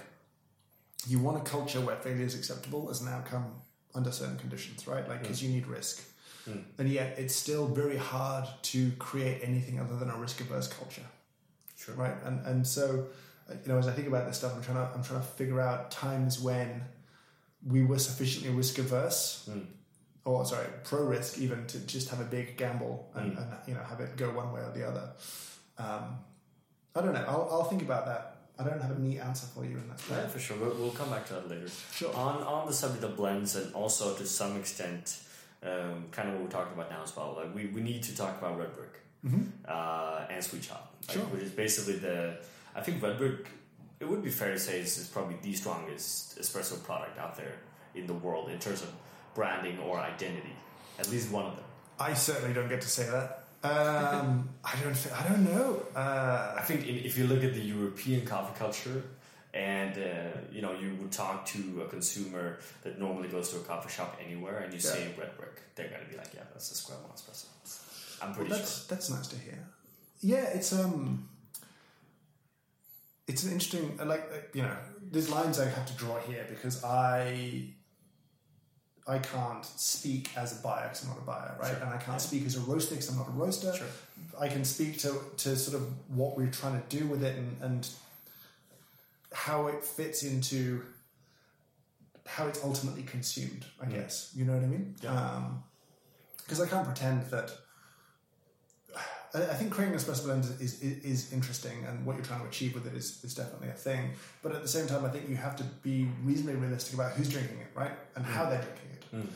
[1.06, 3.46] you want a culture where failure is acceptable as an outcome
[3.94, 5.08] under certain conditions, right?
[5.08, 6.02] Like because you need risk,
[6.48, 6.64] Mm.
[6.78, 11.06] and yet it's still very hard to create anything other than a risk averse culture
[11.76, 11.94] Sure.
[11.94, 12.16] right?
[12.24, 13.06] And and so,
[13.64, 15.60] you know, as I think about this stuff, I'm trying to I'm trying to figure
[15.60, 16.82] out times when
[17.66, 19.66] we were sufficiently risk averse, Mm.
[20.24, 23.38] or sorry, pro risk even to just have a big gamble and, Mm.
[23.38, 25.10] and you know have it go one way or the other.
[25.78, 26.18] Um,
[26.94, 27.24] I don't know.
[27.26, 28.36] I'll, I'll think about that.
[28.58, 30.00] I don't have a neat answer for you in that.
[30.10, 30.56] Yeah, for sure.
[30.58, 31.68] We'll, we'll come back to that later.
[31.94, 32.14] Sure.
[32.14, 35.18] On on the subject of blends and also to some extent,
[35.62, 37.34] um, kind of what we're talking about now as well.
[37.38, 41.16] Like we, we need to talk about red brick hmm uh, and sweet shop, like,
[41.16, 41.26] Sure.
[41.26, 42.36] which is basically the.
[42.74, 43.46] I think red brick.
[44.00, 47.54] It would be fair to say this is probably the strongest espresso product out there
[47.94, 48.90] in the world in terms of
[49.34, 50.54] branding or identity.
[50.98, 51.64] At least one of them.
[52.00, 53.44] I certainly don't get to say that.
[53.64, 54.94] Um, I don't.
[54.96, 55.82] thi- I don't know.
[55.94, 59.04] Uh, I think in, if you look at the European coffee culture,
[59.54, 63.60] and uh, you know you would talk to a consumer that normally goes to a
[63.60, 64.90] coffee shop anywhere, and you Yeah.
[64.94, 67.46] say red brick, they're gonna be like, yeah, that's a square one espresso.
[68.20, 68.86] I'm Well, pretty that's sure.
[68.96, 69.58] that's nice to hear.
[70.22, 71.28] Yeah, it's um,
[73.28, 74.76] it's an interesting uh, like uh, you know,
[75.10, 77.68] there's lines I have to draw here because I
[79.06, 81.68] I can't speak as a buyer because I'm not a buyer, right?
[81.72, 81.80] Sure.
[81.82, 83.72] And I can't speak as a roaster because I'm not a roaster.
[83.74, 83.86] Sure.
[84.40, 87.56] I can speak to to sort of what we're trying to do with it and,
[87.62, 87.88] and
[89.32, 90.82] how it fits into
[92.26, 93.64] how it's ultimately consumed.
[93.80, 93.90] I Mm.
[93.94, 94.94] guess you know what I mean.
[95.02, 95.42] Yeah.
[96.38, 97.50] Because I can't pretend that.
[99.34, 102.46] I think creating an espresso blend is, is is interesting, and what you're trying to
[102.46, 104.10] achieve with it is, is definitely a thing.
[104.42, 107.30] But at the same time, I think you have to be reasonably realistic about who's
[107.30, 109.16] drinking it, right, and how they're drinking it.
[109.16, 109.26] Mm.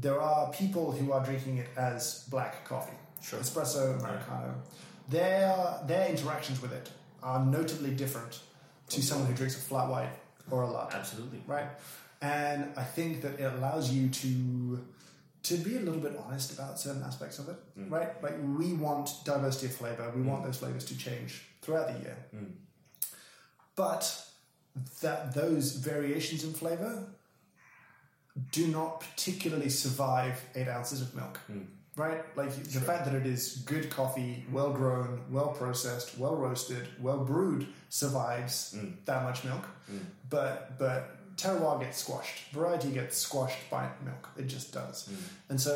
[0.00, 3.40] There are people who are drinking it as black coffee, Sure.
[3.40, 4.54] espresso, americano.
[5.08, 6.90] Their their interactions with it
[7.22, 8.40] are notably different
[8.88, 10.12] to someone who drinks a flat white
[10.50, 11.42] or a latte Absolutely.
[11.46, 11.66] right?
[12.22, 14.84] And I think that it allows you to
[15.44, 17.90] to be a little bit honest about certain aspects of it, Mm.
[17.90, 18.22] right?
[18.22, 22.16] Like we want diversity of flavor, we want those flavors to change throughout the year,
[22.34, 22.52] Mm.
[23.76, 24.26] but
[25.00, 27.06] that those variations in flavor
[28.50, 31.38] do not particularly survive eight ounces of milk.
[31.50, 31.66] Mm.
[31.94, 32.80] Right, like the Sure.
[32.80, 38.72] fact that it is good coffee, well grown, well processed, well roasted, well brewed, survives
[38.74, 39.04] Mm.
[39.04, 40.06] that much milk Mm.
[40.30, 42.38] but but terroir gets squashed.
[42.52, 44.28] Variety gets squashed by milk.
[44.36, 45.08] It just does.
[45.08, 45.16] Mm.
[45.50, 45.72] And so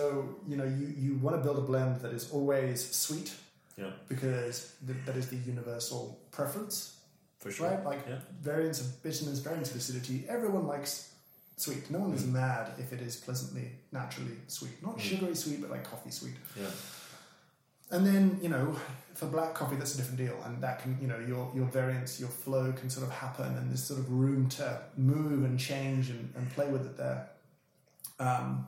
[0.48, 3.30] you know you you want to build a blend that is always sweet
[3.78, 6.00] Yeah, because th- that is the universal
[6.30, 6.76] preference,
[7.40, 7.68] for sure.
[7.68, 7.84] right?
[7.84, 8.20] Like yeah.
[8.40, 10.24] variants of bitterness, variants of acidity.
[10.28, 10.92] Everyone likes
[11.56, 11.90] sweet.
[11.90, 14.76] No one is mad if it is pleasantly, naturally sweet.
[14.82, 15.00] Not Mm.
[15.08, 16.36] sugary sweet, but like coffee sweet.
[16.56, 16.70] Yeah.
[17.90, 18.76] And then, you know,
[19.14, 20.36] for black coffee, that's a different deal.
[20.44, 23.70] And that can, you know, your, your variance, your flow can sort of happen and
[23.70, 27.28] there's sort of room to move and change and, and play with it there.
[28.18, 28.66] Um,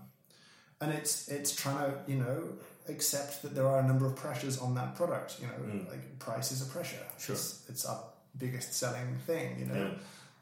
[0.81, 2.45] and it's, it's trying to, you know,
[2.89, 5.39] accept that there are a number of pressures on that product.
[5.41, 5.89] You know, Mm.
[5.91, 7.05] like price is a pressure.
[7.19, 7.35] Sure.
[7.35, 8.01] It's, it's our
[8.39, 9.91] biggest selling thing, you know.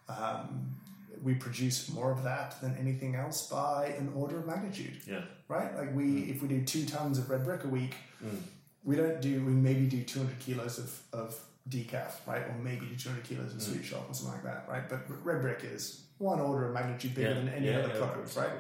[0.08, 0.14] Yeah.
[0.14, 0.76] Um,
[1.22, 5.22] we produce more of that than anything else by an order of magnitude Yeah.
[5.48, 5.74] right?
[5.76, 6.30] Like we, Mm.
[6.36, 8.38] if we do two tons of red brick a week, Mm.
[8.86, 9.44] We don't do.
[9.44, 11.28] We maybe do two hundred kilos of of
[11.68, 12.42] decaf, right?
[12.48, 13.62] Or maybe do two hundred kilos of Mm.
[13.70, 14.88] sweet shop or something like that, right?
[14.88, 15.82] But red brick is
[16.18, 17.34] one order of magnitude bigger Yeah.
[17.40, 18.50] than any yeah, other yeah, product, right?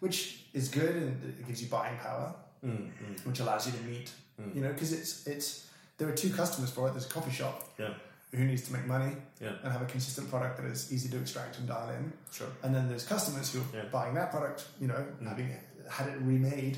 [0.00, 2.90] Which is good and it gives you buying power, Mm.
[3.02, 3.26] Mm.
[3.26, 4.08] which allows you to meet,
[4.40, 4.54] Mm.
[4.54, 5.66] you know, because it's it's
[5.98, 6.92] there are two customers for it.
[6.92, 7.94] There's a coffee shop Yeah.
[8.32, 9.54] who needs to make money Yeah.
[9.62, 12.12] and have a consistent product that is easy to extract and dial in.
[12.30, 12.48] Sure.
[12.62, 15.26] And then there's customers who are buying that product, you know, Mm.
[15.32, 15.48] having
[15.88, 16.76] had it remade,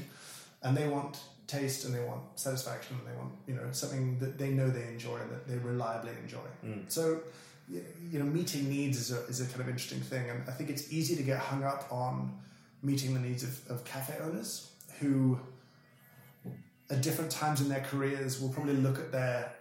[0.62, 1.18] and they want
[1.56, 4.86] taste and they want satisfaction and they want, you know, something that they know they
[4.88, 6.48] enjoy and that they reliably enjoy.
[6.64, 6.82] Mm.
[6.88, 7.20] So,
[8.12, 10.68] you know, meeting needs is a, is a kind of interesting thing, and I think
[10.70, 12.14] it's easy to get hung up on
[12.82, 15.38] meeting the needs of, of cafe owners who,
[16.90, 19.52] at different times in their careers, will probably look at their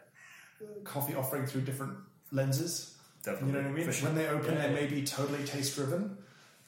[0.84, 1.94] coffee offering through different
[2.32, 2.96] lenses.
[3.24, 3.48] Definitely.
[3.48, 3.92] You know what I mean?
[3.92, 4.08] Sure.
[4.10, 4.82] When they open, Yeah, they yeah.
[4.82, 6.18] may be totally taste driven,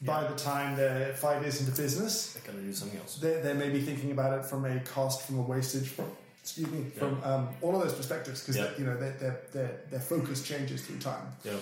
[0.06, 3.18] by the time they're five years into business, They're gonna do something else.
[3.18, 6.06] they, they may be thinking about it from a cost, from a wastage, from,
[6.42, 8.70] excuse me, from um, all of those perspectives because Yeah.
[8.78, 11.28] you know their, their, their, their focus changes through time.
[11.44, 11.54] Yeah.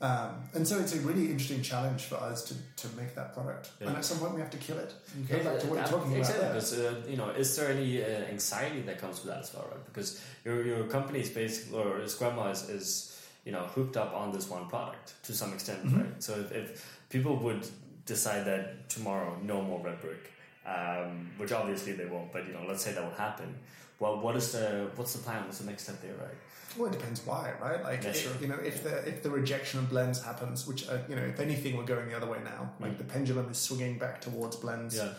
[0.00, 3.70] Um, and so it's a really interesting challenge for us to, to make that product.
[3.80, 3.88] Yeah.
[3.88, 4.94] And at some point we have to kill it.
[5.18, 6.62] You go back to what Yeah, you're talking exactly, about.
[6.62, 6.90] there.
[6.92, 9.66] Because uh, you know, is there any uh, anxiety that comes with that as well,
[9.72, 9.84] right?
[9.86, 14.14] Because your your company is basically or Square Mile is, is you know hooked up
[14.14, 15.98] on this one product to some extent, Mm-hmm.
[16.00, 16.22] right?
[16.22, 17.66] So if, if people would
[18.06, 20.30] decide that tomorrow no more red brick,
[20.66, 23.54] um, which obviously they won't, but you know, let's say that would happen.
[24.00, 25.44] Well, what is the what's the plan?
[25.44, 26.34] What's the next step there, right?
[26.76, 27.82] Well, it depends why, right?
[27.82, 28.32] Like, Yeah, if- sure.
[28.40, 31.40] you know, if the if the rejection of blends happens, which uh, you know, if
[31.40, 32.70] anything, we're going the other way now.
[32.78, 34.96] Like the pendulum is swinging back towards blends.
[34.96, 35.14] Yeah.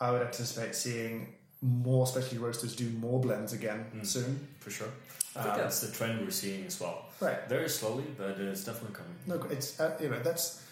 [0.00, 4.46] I would anticipate seeing more specialty roasters do more blends again soon.
[4.60, 4.88] For sure.
[5.36, 7.06] I think Um, that's the trend we're seeing as well.
[7.20, 7.48] Right.
[7.48, 9.16] Very slowly, but it's definitely coming.
[9.26, 10.62] No, it's uh, you know that's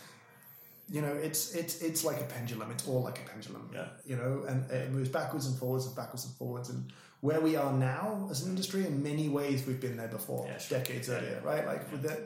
[0.90, 2.70] you know it's it's it's like a pendulum.
[2.70, 3.70] It's all like a pendulum.
[3.72, 3.86] Yeah.
[4.06, 6.68] You know, and it moves backwards and forwards and backwards and forwards.
[6.70, 10.46] And where we are now as an industry, in many ways, we've been there before,
[10.46, 10.78] Yeah, sure.
[10.78, 11.66] decades Yeah, earlier, right?
[11.66, 12.20] Like with that,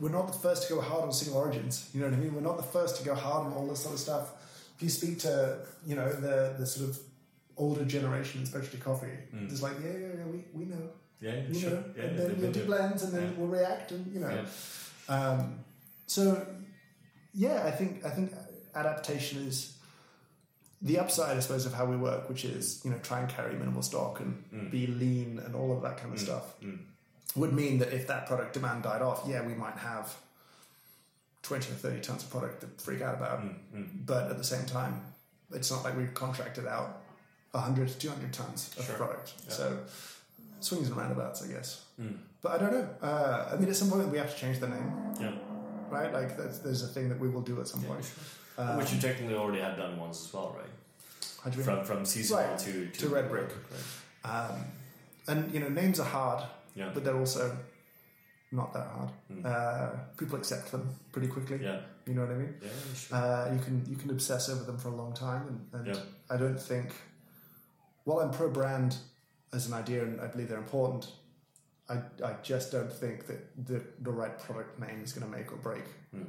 [0.00, 1.90] we're not the first to go hard on single origins.
[1.92, 2.34] You know what I mean?
[2.34, 4.30] We're not the first to go hard on all this sort of stuff.
[4.76, 6.98] If you speak to you know the the sort of
[7.56, 10.88] older generation in specialty coffee, it's like yeah, yeah, yeah, we, we know.
[11.20, 11.60] Yeah, you Mm.
[11.60, 11.70] sure.
[11.72, 14.44] know, Yeah, and then we'll do blends, and then we'll react, and you know.
[15.08, 15.58] Um,
[16.06, 16.46] so,
[17.34, 18.32] yeah, I think I think
[18.74, 19.74] adaptation is
[20.80, 23.54] the upside, I suppose, of how we work, which is you know try and carry
[23.54, 24.70] minimal stock and Mm.
[24.70, 26.44] be lean and all of that kind of stuff.
[27.36, 30.14] Would mean that if that product demand died off, yeah, we might have
[31.42, 34.66] twenty or thirty tons of product to freak out about, Mm, but at the same
[34.66, 35.00] time,
[35.52, 37.02] it's not like we've contracted out
[37.52, 38.94] 100 to 200 tons of Sure.
[38.96, 39.34] product.
[39.46, 39.52] Yeah.
[39.54, 39.78] So
[40.60, 41.82] swings and roundabouts, I guess.
[42.00, 42.18] Mm.
[42.42, 42.88] But I don't know.
[43.02, 45.32] Uh, I mean, at some point we have to change the name, Yeah.
[45.90, 46.12] Right?
[46.12, 48.04] Like that's, there's a thing that we will do at some Yeah, point.
[48.04, 48.64] sure.
[48.64, 50.66] Um, Which you technically already had done once as well, right?
[51.44, 51.76] how do you mean?
[51.76, 53.48] From from seasonal Right, to, to red brick.
[54.24, 54.50] right?
[54.50, 54.64] Um,
[55.28, 56.42] and you know, names are hard,
[56.74, 56.90] Yeah.
[56.92, 57.56] but they're also
[58.50, 59.10] not that hard.
[59.44, 61.60] Uh, people accept them pretty quickly.
[61.62, 61.80] Yeah.
[62.06, 62.54] You know what I mean?
[62.62, 63.16] Yeah, sure.
[63.18, 66.02] Uh, you can you can obsess over them for a long time, and, and Yeah.
[66.30, 66.92] I don't think.
[68.04, 68.96] While I'm pro brand
[69.52, 71.08] as an idea, and I believe they're important,
[71.88, 75.52] I, I just don't think that the the right product name is going to make
[75.52, 76.24] or break Hmm.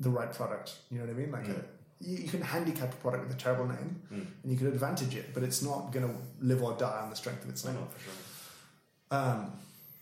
[0.00, 0.76] the right product.
[0.90, 1.30] You know what I mean?
[1.32, 1.58] Like Mm.
[1.58, 1.64] a,
[2.00, 4.26] you, you can handicap a product with a terrible name, Mm.
[4.42, 7.16] and you can advantage it, but it's not going to live or die on the
[7.16, 7.74] strength of its name.
[7.76, 9.18] sure.
[9.18, 9.52] Um,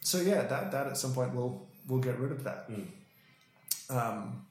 [0.01, 2.71] so yeah, that that at some point we'll we'll get rid of that.
[2.71, 2.87] Mm.
[3.91, 4.47] Um,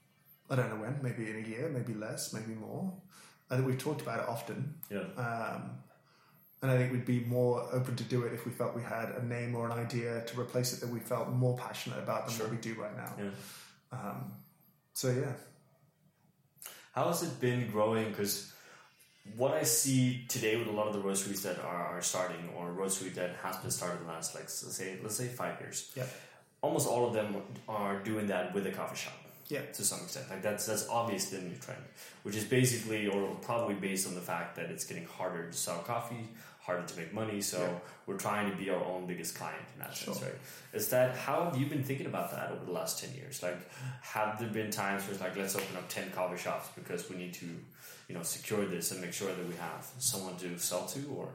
[0.49, 0.99] I don't know when.
[1.01, 2.93] Maybe in a year, maybe less, maybe more.
[3.49, 5.05] I think we've talked about it often, Yeah.
[5.17, 5.61] um,
[6.63, 9.09] and I think we'd be more open to do it if we felt we had
[9.21, 12.35] a name or an idea to replace it that we felt more passionate about than
[12.37, 12.45] Sure.
[12.47, 13.11] what we do right now.
[13.19, 13.29] Yeah.
[13.99, 14.31] Um,
[14.93, 15.33] so yeah,
[16.93, 18.09] How has it been growing?
[18.09, 18.51] Because
[19.37, 22.71] what I see today with a lot of the roasteries that are, are starting, or
[22.71, 25.91] roastery that has been started in the last, like let's say, let's say five years,
[25.95, 26.05] yeah,
[26.61, 27.35] almost all of them
[27.67, 29.13] are doing that with a coffee shop.
[29.49, 30.29] yeah, to some extent.
[30.29, 31.81] Like that's that's obviously the new trend,
[32.23, 35.79] which is basically or probably based on the fact that it's getting harder to sell
[35.79, 36.27] coffee,
[36.65, 37.41] harder to make money.
[37.41, 37.79] So Yeah.
[38.07, 40.37] we're trying to be our own biggest client in that sense, right?
[40.73, 43.43] Is that how have you been thinking about that over the last ten years?
[43.43, 43.57] Like,
[44.01, 47.15] have there been times where it's like let's open up ten coffee shops because we
[47.17, 47.45] need to,
[48.07, 51.27] you know, secure this and make sure that we have someone to sell to, or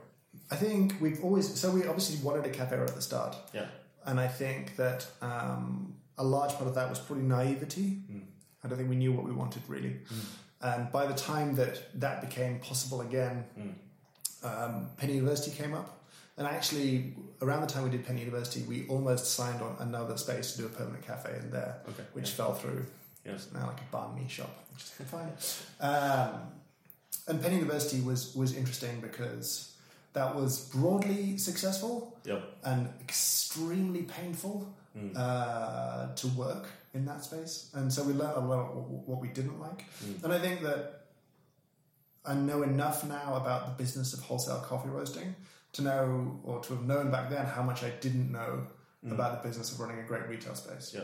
[0.50, 3.66] I think we've always so we obviously wanted a cafe right at the start, yeah,
[4.06, 7.88] and I think that um, a large part of that was probably naivety.
[8.10, 8.18] Hmm.
[8.62, 9.94] I don't think we knew what we wanted really.
[10.08, 10.20] Hmm.
[10.60, 13.70] And by the time that that became possible again, hmm.
[14.42, 15.94] Um, Penny University came up.
[16.36, 20.52] And actually, around the time we did Penny University, we almost signed on another space
[20.52, 22.34] to do a permanent cafe in there, Okay, which yeah.
[22.36, 22.86] fell through.
[23.24, 23.32] Yeah.
[23.32, 25.32] It's now like a bar me shop, which is fine.
[25.80, 26.40] Um,
[27.26, 29.74] and Penny University was was interesting because
[30.12, 35.12] that was broadly successful yep, and extremely painful Mm.
[35.16, 37.70] uh, to work in that space.
[37.74, 39.84] And so we learned a lot of what we didn't like.
[40.04, 40.24] Mm.
[40.24, 40.97] And I think that
[42.24, 45.34] I know enough now about the business of wholesale coffee roasting
[45.72, 48.66] to know, or to have known back then, how much I didn't know
[49.10, 50.92] about the business of running a great retail space.
[50.94, 51.02] yeah,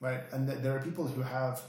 [0.00, 0.20] Right?
[0.32, 1.60] And th- there are people who have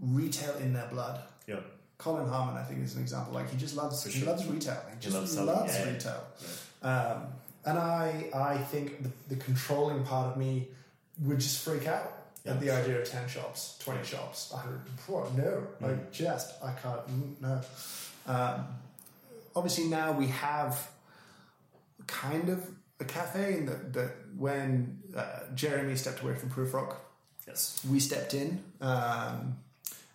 [0.00, 1.20] retail in their blood.
[1.46, 1.60] yeah,
[1.96, 3.32] Colin Harmon, I think, is an example.
[3.34, 4.80] Like he just loves For he loves retail.
[4.92, 5.92] He just loves loves, yeah, yeah.
[5.92, 6.24] retail.
[6.82, 7.22] Um,
[7.64, 10.68] and I I think the, the controlling part of me
[11.22, 12.12] would just freak out
[12.44, 14.80] Yeah, at the idea of ten shops, twenty shops, hundred.
[15.36, 15.84] No, Mm.
[15.90, 17.04] I just I can't.
[17.08, 17.60] mm, No.
[18.28, 18.66] Um,
[19.56, 20.90] obviously now we have
[22.06, 22.64] kind of
[23.00, 26.96] a cafe in that that when uh, Jeremy stepped away from Prufrock,
[27.46, 29.56] yes, we stepped in um,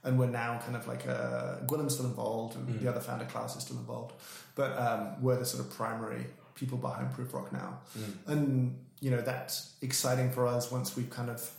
[0.03, 3.55] and we're now kind of like uh, Gwilym's still involved, and the other founder Klaus
[3.55, 4.13] is still involved,
[4.55, 7.79] but um, we're the sort of primary people behind Prufrock now,
[8.27, 11.49] and you know that's exciting for us once we've kind of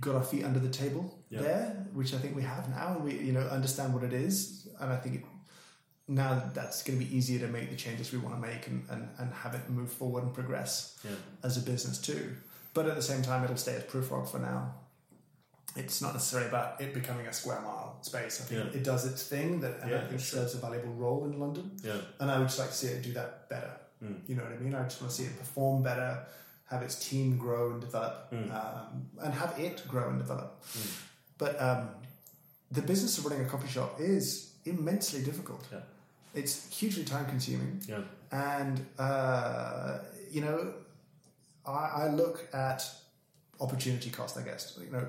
[0.00, 1.40] got our feet under the table Yeah.
[1.42, 4.67] there, which I think we have now, and we you know understand what it is,
[4.80, 5.24] and I think it,
[6.06, 8.84] now that's going to be easier to make the changes we want to make and,
[8.90, 11.10] and, and have it move forward and progress Yeah.
[11.42, 12.34] as a business too.
[12.74, 14.74] But at the same time, it'll stay as Prufrock for now.
[15.76, 18.40] It's not necessarily about it becoming a square mile space.
[18.40, 18.80] I think Yeah.
[18.80, 21.70] it does its thing that and Yeah, I think serves a valuable role in London.
[21.82, 22.00] Yeah.
[22.20, 23.72] And I would just like to see it do that better.
[24.02, 24.20] Mm.
[24.28, 24.74] You know what I mean?
[24.74, 26.24] I just want to see it perform better,
[26.70, 28.50] have its team grow and develop, Mm.
[28.52, 30.62] um, and have it grow and develop.
[30.64, 30.90] Mm.
[31.36, 31.90] But um,
[32.70, 35.66] the business of running a coffee shop is immensely difficult.
[35.72, 35.80] Yeah.
[36.34, 37.80] It's hugely time consuming.
[37.88, 38.00] Yeah.
[38.30, 39.98] And, uh,
[40.30, 40.74] you know,
[41.66, 42.88] I, I look at
[43.60, 44.78] opportunity cost, I guess.
[44.82, 45.06] You know,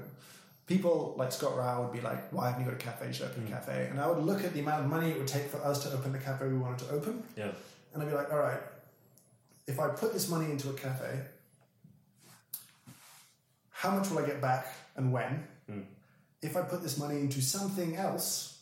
[0.65, 3.07] people like Scott Rao would be like, why haven't you got a cafe?
[3.07, 3.87] You should open a cafe.
[3.89, 5.91] And I would look at the amount of money it would take for us to
[5.91, 7.23] open the cafe we wanted to open.
[7.35, 7.51] Yeah.
[7.93, 8.61] And I'd be like, all right,
[9.67, 11.19] if I put this money into a cafe,
[13.71, 15.47] how much will I get back and when?
[15.69, 15.83] Mm.
[16.41, 18.58] If I put this money into something else,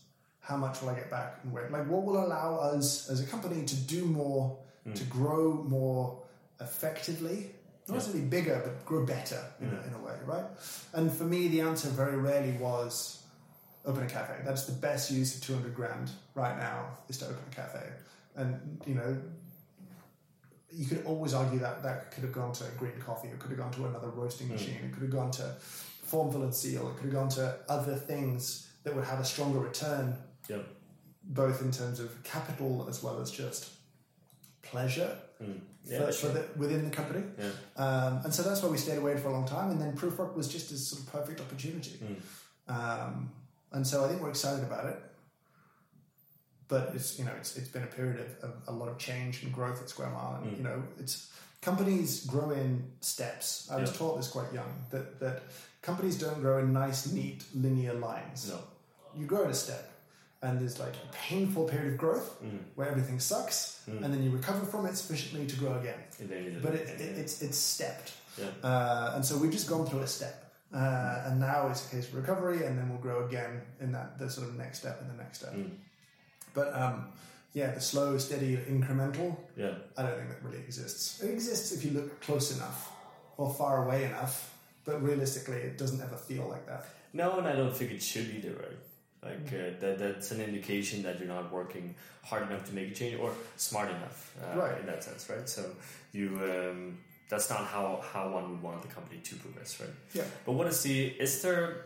[0.48, 1.70] how much will I get back and when?
[1.72, 4.94] Like, what will allow us as a company to do more, hmm.
[4.94, 6.24] to grow more
[6.62, 7.52] effectively?
[7.88, 9.88] Not necessarily bigger, but grow better in, a, hmm.
[9.90, 10.46] in a way, right?
[10.94, 13.24] And for me, the answer very rarely was
[13.86, 14.36] open a cafe.
[14.46, 17.84] That's the best use of 200 grand right now is to open a cafe.
[18.38, 19.18] And, you know,
[20.72, 23.60] you could always argue that that could have gone to green coffee, it could have
[23.60, 24.54] gone to another roasting hmm.
[24.54, 25.56] machine, it could have gone to
[26.10, 29.60] Formville and Seal, it could have gone to other things that would have a stronger
[29.60, 30.16] return,
[30.50, 30.58] Yeah.
[31.24, 33.70] both in terms of capital as well as just
[34.62, 35.60] pleasure Mm.
[35.86, 36.06] Yeah.
[36.08, 36.32] for sure.
[36.32, 37.24] the, within the company.
[37.38, 37.52] Yeah.
[37.86, 39.70] Um, and so that's why we stayed away for a long time.
[39.72, 42.00] And then Prufrock was just a sort of perfect opportunity.
[42.04, 42.74] Mm.
[42.74, 43.30] Um,
[43.72, 44.98] and so I think we're excited about it.
[46.68, 49.44] But it's you know it's it's been a period of, of a lot of change
[49.44, 50.58] and growth at Square Mile, and Mm.
[50.58, 51.32] you know it's
[51.62, 53.70] companies grow in steps.
[53.72, 55.44] I was taught this quite young that that
[55.82, 58.50] companies don't grow in nice, neat, linear lines.
[58.50, 58.60] No.
[59.16, 59.90] You grow in a step,
[60.42, 62.60] and there's like a painful period of growth Mm.
[62.76, 64.04] where everything sucks, Mm.
[64.04, 66.74] and then you recover from it sufficiently to grow again And then you did but
[66.76, 66.88] it.
[66.90, 68.50] it, it, it's it's stepped, Yeah.
[68.64, 70.36] uh, and so we've just gone through a step,
[70.74, 74.20] uh, and now it's a case of recovery, and then we'll grow again in that
[74.20, 75.54] the sort of next step and the next step.
[75.54, 75.72] Mm.
[76.54, 77.12] But um,
[77.54, 79.74] yeah, the slow, steady, incremental, Yeah.
[79.98, 81.22] I don't think that really exists.
[81.24, 82.92] It exists if you look close enough
[83.38, 84.54] or far away enough,
[84.86, 86.86] but realistically, it doesn't ever feel like that.
[87.14, 88.78] No, and I don't think it should either, right?
[89.24, 92.94] Like uh, that, that's an indication that you're not working hard enough to make a
[92.94, 94.80] change or smart enough, uh, Right.
[94.80, 95.48] In that sense, right?
[95.50, 95.64] So
[96.12, 96.98] you, um,
[97.30, 99.90] that's not how how one would want the company to progress, right?
[100.14, 100.24] Yeah.
[100.46, 101.08] But what is the?
[101.08, 101.86] Is there?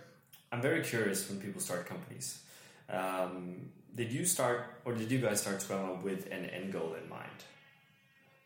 [0.52, 2.42] I'm very curious when people start companies.
[2.90, 7.10] Um, did you start, or did you guys start Scrum with an end goal in
[7.10, 7.30] mind?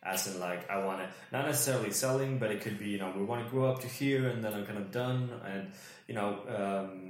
[0.03, 3.11] As in, like, I want to not necessarily selling, but it could be, you know,
[3.17, 5.71] we want to grow up to here, and then I'm kind of done, and
[6.07, 7.04] you know, um,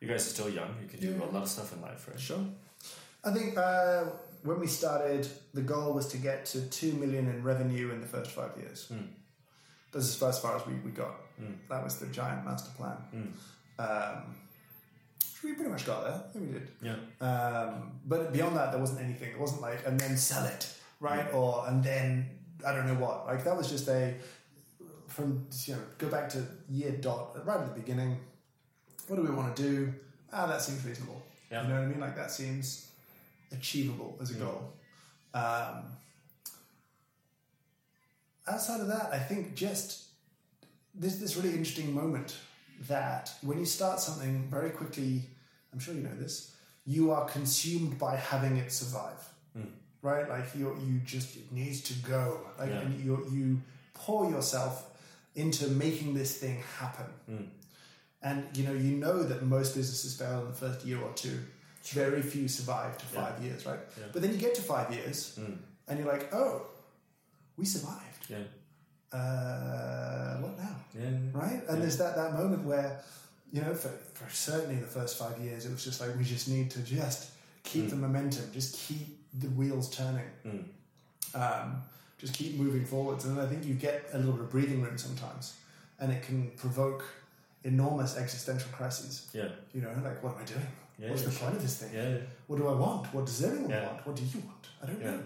[0.00, 0.74] you guys are still young.
[0.82, 1.24] You can do Yeah.
[1.24, 2.18] a lot of stuff in life, right?
[2.20, 2.44] Sure.
[3.24, 4.04] I think uh,
[4.42, 8.06] when we started, the goal was to get to two million in revenue in the
[8.06, 8.90] first five years.
[8.92, 9.08] Mm.
[9.92, 11.14] That's as far, as we, we got.
[11.40, 11.54] Mm.
[11.68, 12.96] That was the giant master plan.
[13.14, 13.32] Mm.
[13.84, 14.34] Um,
[15.42, 16.12] we pretty much got there.
[16.14, 16.68] I think we did.
[16.82, 17.26] Yeah.
[17.26, 19.30] Um, but beyond that, there wasn't anything.
[19.30, 20.68] It wasn't like, and then sell it,
[21.00, 21.32] right?
[21.32, 22.28] Or, and then,
[22.66, 23.26] I don't know what.
[23.26, 24.14] Like, that was just a,
[25.06, 28.18] from, you know, go back to year dot, right at the beginning.
[29.08, 29.92] What do we want to do?
[30.32, 31.22] Ah, that seems reasonable.
[31.50, 31.62] Yeah.
[31.62, 32.00] You know what I mean?
[32.00, 32.88] Like, that seems
[33.50, 34.40] achievable as a Yeah.
[34.40, 34.72] goal.
[35.34, 35.84] Um,
[38.46, 40.04] outside of that, I think just
[40.94, 42.36] there's this really interesting moment
[42.88, 45.22] that when you start something very quickly,
[45.72, 46.52] I'm sure you know this,
[46.84, 49.22] you are consumed by having it survive.
[49.56, 49.70] Mm.
[50.02, 50.28] Right?
[50.28, 52.40] Like you you just it needs to go.
[52.58, 52.80] Like Yeah.
[52.80, 53.62] and you you
[53.94, 54.84] pour yourself
[55.34, 57.06] into making this thing happen.
[57.30, 57.48] Mm.
[58.22, 61.38] And you know, you know that most businesses fail in the first year or two.
[61.84, 63.24] Very few survive to Yeah.
[63.24, 63.78] five years, right?
[63.98, 64.06] Yeah.
[64.12, 65.58] But then you get to five years Mm.
[65.86, 66.66] and you're like, oh,
[67.56, 68.26] we survived.
[68.28, 68.42] Yeah.
[69.12, 70.76] Uh, what now?
[70.94, 71.10] Yeah.
[71.32, 71.62] right?
[71.68, 73.00] And there's that that moment where,
[73.52, 76.48] you know, for, for certainly the first five years, it was just like we just
[76.48, 77.30] need to just
[77.62, 77.90] keep Mm.
[77.90, 79.06] the momentum, just keep
[79.40, 80.64] the wheels turning, Mm.
[81.34, 81.82] um,
[82.18, 83.24] just keep moving forwards.
[83.24, 85.54] And I think you get a little bit of breathing room sometimes,
[86.00, 87.04] and it can provoke
[87.64, 89.28] enormous existential crises.
[89.32, 89.48] Yeah.
[89.74, 90.66] You know, like what am I doing?
[90.98, 91.10] Yeah.
[91.10, 91.90] What's the point of this thing?
[91.94, 92.18] Yeah.
[92.48, 93.12] What do I want?
[93.14, 94.06] What does everyone want?
[94.06, 94.64] What do you want?
[94.82, 95.20] I don't know.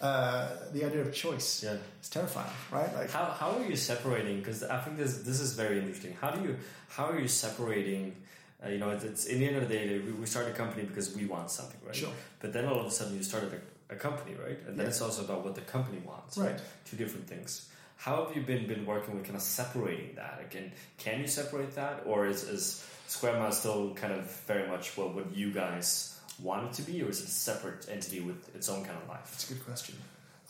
[0.00, 1.76] Uh, the idea of choice Yeah.
[2.02, 2.92] is terrifying, right?
[2.94, 4.38] Like, How, how are you separating?
[4.38, 6.14] Because I think this this is very interesting.
[6.20, 6.56] How do you
[6.88, 8.16] how are you separating
[8.64, 10.56] Uh, you know, it's, it's in the end of the day, we, we start a
[10.62, 11.94] company because we want something, right?
[12.02, 12.14] Sure.
[12.40, 13.60] But then all of a sudden you started a,
[13.94, 14.58] a company, right?
[14.66, 14.92] And then Yeah.
[14.92, 16.58] it's also about what the company wants, Right.
[16.88, 17.68] Two different things.
[17.96, 20.40] How have you been been working with kind of separating that?
[20.44, 24.96] Again, can you separate that, or is, is Square Mile still kind of very much
[24.96, 28.54] what what you guys want it to be, or is it a separate entity with
[28.54, 29.30] its own kind of life?
[29.30, 29.94] That's a good question.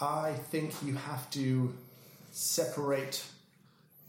[0.01, 1.73] I think you have to
[2.33, 3.23] separate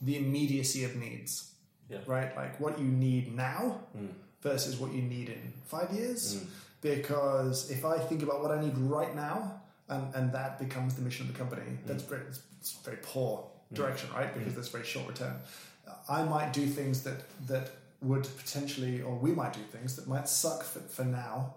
[0.01, 1.51] the immediacy of needs.
[1.89, 1.99] Yeah.
[2.07, 2.35] Right?
[2.35, 4.09] Like what you need now Mm.
[4.41, 6.35] versus what you need in five years.
[6.35, 6.47] Mm.
[6.81, 11.01] Because if I think about what I need right now and, and that becomes the
[11.01, 12.21] mission of the company, that's great.
[12.27, 14.33] it's, it's very poor direction, right?
[14.33, 15.35] Because that's very short return.
[16.09, 17.69] I might do things that, that
[18.01, 21.53] would potentially, or we might do things that might suck for, for now.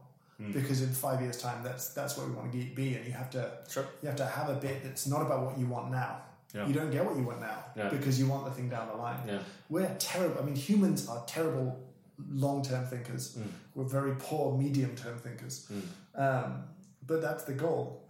[0.52, 3.28] Because in five years' time, that's that's where we want to be, and you have
[3.30, 3.84] to Sure.
[4.00, 6.12] you have to have a bit that's not about what you want now.
[6.54, 6.64] Yeah.
[6.68, 7.88] You don't get what you want now Yeah.
[7.88, 9.18] because you want the thing down the line.
[9.26, 9.40] Yeah.
[9.68, 10.40] We're terrible.
[10.40, 11.68] I mean, humans are terrible
[12.30, 13.36] long-term thinkers.
[13.36, 13.48] Mm.
[13.74, 15.68] We're very poor medium-term thinkers.
[16.14, 16.62] Um,
[17.04, 18.04] but that's the goal,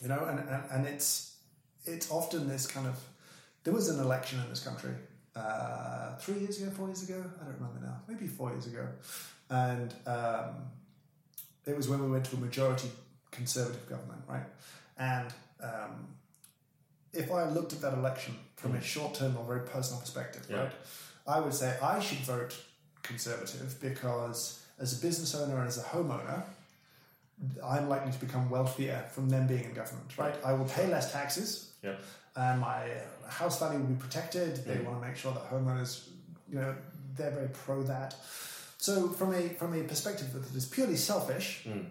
[0.00, 0.24] you know.
[0.30, 1.34] And, and and it's
[1.84, 2.98] it's often this kind of.
[3.64, 4.92] There was an election in this country
[5.36, 7.22] uh, three years ago, four years ago.
[7.40, 8.00] I don't remember now.
[8.08, 8.86] Maybe four years ago,
[9.50, 10.54] and um,
[11.66, 12.90] it was when we went to a majority
[13.30, 14.44] conservative government, right?
[14.96, 16.08] And um,
[17.12, 20.56] if I looked at that election from a short term or very personal perspective, Yeah.
[20.62, 20.72] right,
[21.26, 22.56] I would say I should vote
[23.02, 26.42] conservative because as a business owner and as a homeowner,
[27.64, 30.34] I'm likely to become wealthier from them being in government, right?
[30.44, 31.94] I will pay less taxes Yeah.
[32.36, 32.90] and my
[33.28, 34.56] house value will be protected.
[34.64, 34.84] They Mm.
[34.84, 36.08] want to make sure that homeowners,
[36.48, 36.74] you know,
[37.16, 38.14] they're very pro that.
[38.78, 41.86] So from a from a perspective that is purely selfish, Mm.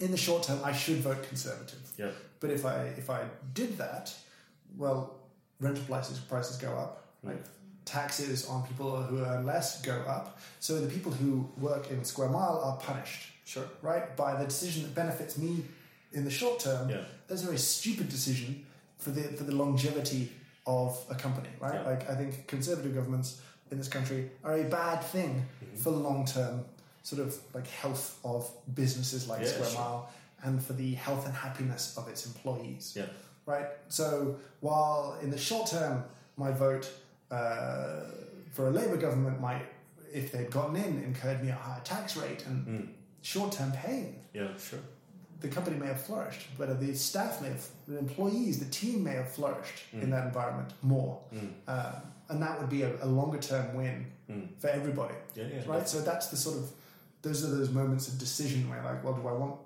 [0.00, 1.80] in the short term, I should vote conservative.
[1.96, 2.10] Yeah.
[2.40, 3.20] But if I if I
[3.54, 4.12] did that,
[4.76, 4.98] well,
[5.60, 6.92] rental prices prices go up,
[7.22, 7.42] right?
[7.84, 10.38] Taxes on people who earn less go up.
[10.60, 13.68] So the people who work in Square Mile are punished, Sure.
[13.82, 15.64] right, by the decision that benefits me
[16.12, 16.88] in the short term.
[16.90, 17.04] Yeah.
[17.28, 18.66] That's a very stupid decision
[19.00, 20.22] for the for the longevity
[20.66, 21.74] of a company, right?
[21.74, 21.90] Yeah.
[21.90, 23.40] Like I think conservative governments
[23.70, 25.32] in this country are a bad thing
[25.64, 25.76] Mm-hmm.
[25.82, 26.64] for the long term
[27.02, 28.40] sort of like health of
[28.74, 29.80] businesses like Yeah, Square sure.
[29.80, 30.10] Mile
[30.44, 33.06] and for the health and happiness of its employees Yeah.
[33.46, 33.68] right?
[33.88, 36.04] So while in the short term,
[36.36, 36.86] my vote
[37.30, 38.00] uh,
[38.52, 39.62] for a Labour government might,
[40.12, 42.88] if they'd gotten in, incurred me a higher tax rate and Mm.
[43.22, 44.48] short term pain, Yeah.
[44.58, 44.80] Sure.
[45.40, 49.12] The company may have flourished, but the staff may have, the employees, the team may
[49.14, 51.18] have flourished in that environment more.
[51.34, 51.50] Mm.
[51.66, 54.46] Um, and that would be a, a longer term win Mm.
[54.58, 55.46] for everybody, Yeah.
[55.52, 55.62] Yeah.
[55.66, 55.88] right?
[55.88, 56.70] So that's the sort of,
[57.22, 59.56] those are those moments of decision where, like, well, do I want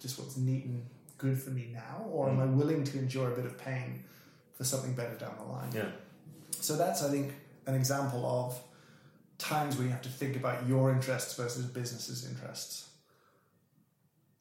[0.00, 0.82] just what's neat and
[1.18, 4.02] good for me now, or am I willing to endure a bit of pain
[4.56, 5.68] for something better down the line?
[5.74, 5.90] Yeah.
[6.58, 7.34] So that's, I think,
[7.66, 8.58] an example of
[9.36, 12.88] times when you have to think about your interests versus business's interests.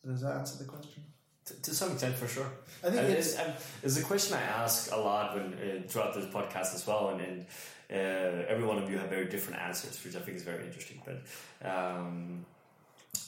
[0.05, 1.03] Does that answer the question?
[1.45, 2.49] To, to some extent, for sure.
[2.83, 6.13] I think it's it's, and it's a question I ask a lot when uh, throughout
[6.13, 7.45] this podcast as well, and, and
[7.91, 11.01] uh, every one of you have very different answers, which I think is very interesting.
[11.05, 11.17] But
[11.69, 12.45] um,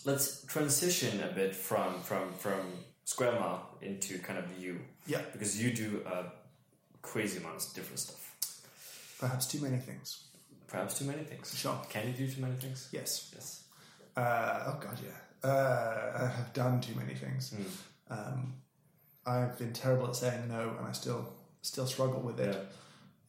[0.05, 2.61] let's transition a bit from from from
[3.03, 6.23] Square Mile into kind of you, yeah, because you do uh,
[7.01, 8.21] crazy amounts of different stuff.
[9.19, 10.23] perhaps too many things.
[10.67, 11.53] Perhaps too many things.
[11.57, 11.77] Sure.
[11.89, 12.89] Can you do too many things?
[12.91, 13.31] Yes.
[13.35, 13.63] Yes.
[14.15, 15.11] Uh, oh God, yeah.
[15.45, 17.53] Uh, I have done too many things.
[17.53, 17.67] Mm.
[18.15, 18.53] Um,
[19.25, 21.27] I've been terrible at saying no, and I still
[21.61, 22.55] still struggle with it.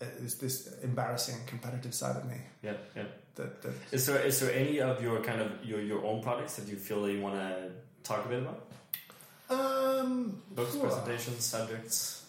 [0.01, 2.75] It's this embarrassing competitive side of me Yeah.
[2.95, 3.05] Yeah.
[3.37, 6.57] that, that Is there is there any of your kind of your your own products
[6.57, 7.71] that you feel that you want to
[8.03, 8.61] talk a bit about?
[9.49, 12.23] um Books, phew, presentations, subjects.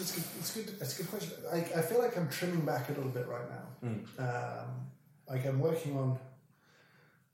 [0.00, 0.24] It's good.
[0.40, 0.68] It's good.
[0.80, 1.32] It's a good question.
[1.52, 3.88] I, I feel like I'm trimming back a little bit right now.
[3.88, 3.98] Mm.
[4.18, 4.68] Um,
[5.28, 6.18] like I'm working on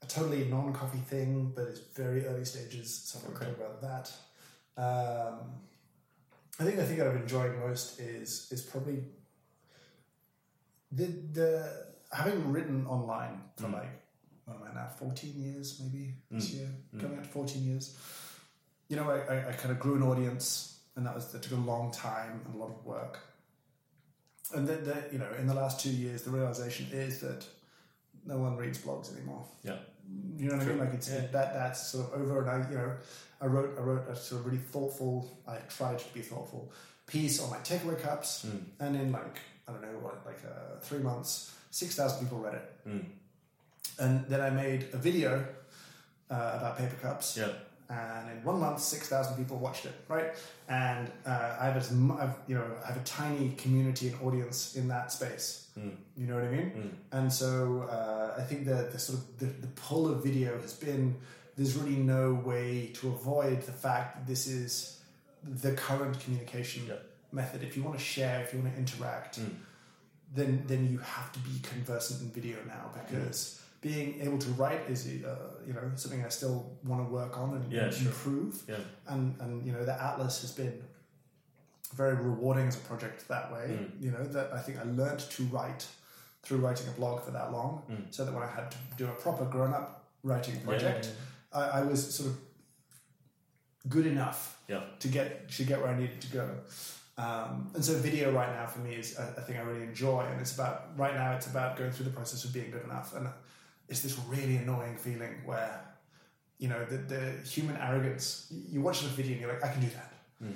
[0.01, 3.45] a totally non-coffee thing, but it's very early stages, so I'm Okay.
[3.45, 4.11] going to talk about that.
[4.81, 5.39] Um,
[6.59, 9.03] I think the thing that I've enjoyed most is is probably
[10.91, 13.73] the the having written online for Mm.
[13.73, 13.89] like
[14.45, 16.53] what am I now, fourteen years maybe this Mm.
[16.55, 16.99] year, Mm.
[16.99, 17.95] coming up to fourteen years.
[18.89, 21.53] You know, I, I, I kind of grew an audience, and that was that took
[21.53, 23.19] a long time and a lot of work.
[24.53, 27.45] And then, the, you know, in the last two years, the realization is that
[28.25, 29.45] no one reads blogs anymore.
[29.63, 29.77] Yeah.
[30.37, 30.79] You know what I mean?
[30.79, 31.27] Like it's Yeah.
[31.31, 32.41] that that's sort of over.
[32.41, 32.93] And I, you know,
[33.41, 35.29] I wrote I wrote a sort of really thoughtful.
[35.47, 36.71] I tried to be thoughtful
[37.07, 38.63] piece on like takeaway cups, Mm.
[38.79, 39.37] and in like
[39.67, 42.67] I don't know what like uh, three months, six thousand people read it.
[42.87, 43.05] Mm.
[43.99, 45.45] And then I made a video
[46.29, 47.51] uh, about paper cups, Yeah.
[47.91, 50.29] And in one month, six thousand people watched it, right?
[50.69, 51.91] And uh, I have as
[52.23, 55.67] I've, you know I have a tiny community and audience in that space.
[55.77, 55.95] Mm.
[56.19, 56.69] You know what I mean?
[56.77, 56.91] Mm.
[57.17, 57.49] And so
[57.97, 61.15] uh, I think the, the sort of the, the pull of video has been
[61.57, 64.99] there's really no way to avoid the fact that this is
[65.43, 66.95] the current communication Yeah.
[67.31, 67.61] method.
[67.63, 69.55] If you want to share, if you want to interact, Mm.
[70.37, 74.81] then then you have to be conversant in video now because being able to write
[74.89, 78.07] is uh, you know something I still want to work on and Yeah, sure.
[78.07, 78.61] improve.
[78.67, 78.75] Yeah.
[79.07, 80.81] And and you know the Atlas has been
[81.95, 83.65] very rewarding as a project that way.
[83.79, 84.01] Mm.
[84.03, 85.85] You know that I think I learned to write
[86.43, 88.05] through writing a blog for that long, Mm.
[88.15, 91.05] so that when I had to do a proper grown up writing project,
[91.53, 92.35] yeah, I, I was sort of
[93.89, 94.81] good enough Yeah.
[94.99, 96.47] to get to get where I needed to go.
[97.17, 100.21] Um, and so video right now for me is a, a thing I really enjoy,
[100.21, 103.15] and it's about right now it's about going through the process of being good enough,
[103.15, 103.27] and
[103.91, 105.73] it's this really annoying feeling where
[106.57, 108.47] you know the, the human arrogance.
[108.73, 110.13] You watch the video and you're like, I can do that,
[110.43, 110.53] Mm.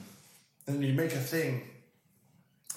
[0.68, 1.62] and you make a thing,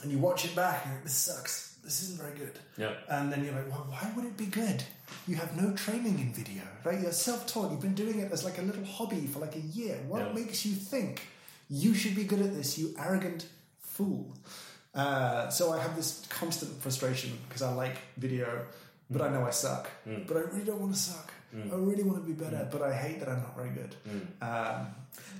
[0.02, 1.64] and you watch it back and you're like, this sucks.
[1.84, 2.56] This isn't very good.
[2.76, 2.92] Yeah.
[3.08, 4.82] And then you're like, well, why would it be good?
[5.26, 7.00] You have no training in video, right?
[7.00, 7.70] You're self-taught.
[7.70, 9.96] You've been doing it as like a little hobby for like a year.
[10.06, 10.32] What Yeah.
[10.40, 11.22] makes you think
[11.70, 13.46] you should be good at this, you arrogant
[13.80, 14.34] fool?
[14.94, 18.66] Uh, so I have this constant frustration because I like video,
[19.10, 19.88] but I know I suck.
[20.06, 20.26] Mm.
[20.26, 21.32] But I really don't want to suck.
[21.54, 21.72] Mm.
[21.72, 23.94] I really want to be better, but I hate that I'm not very good.
[24.06, 24.22] Mm.
[24.48, 24.86] Um,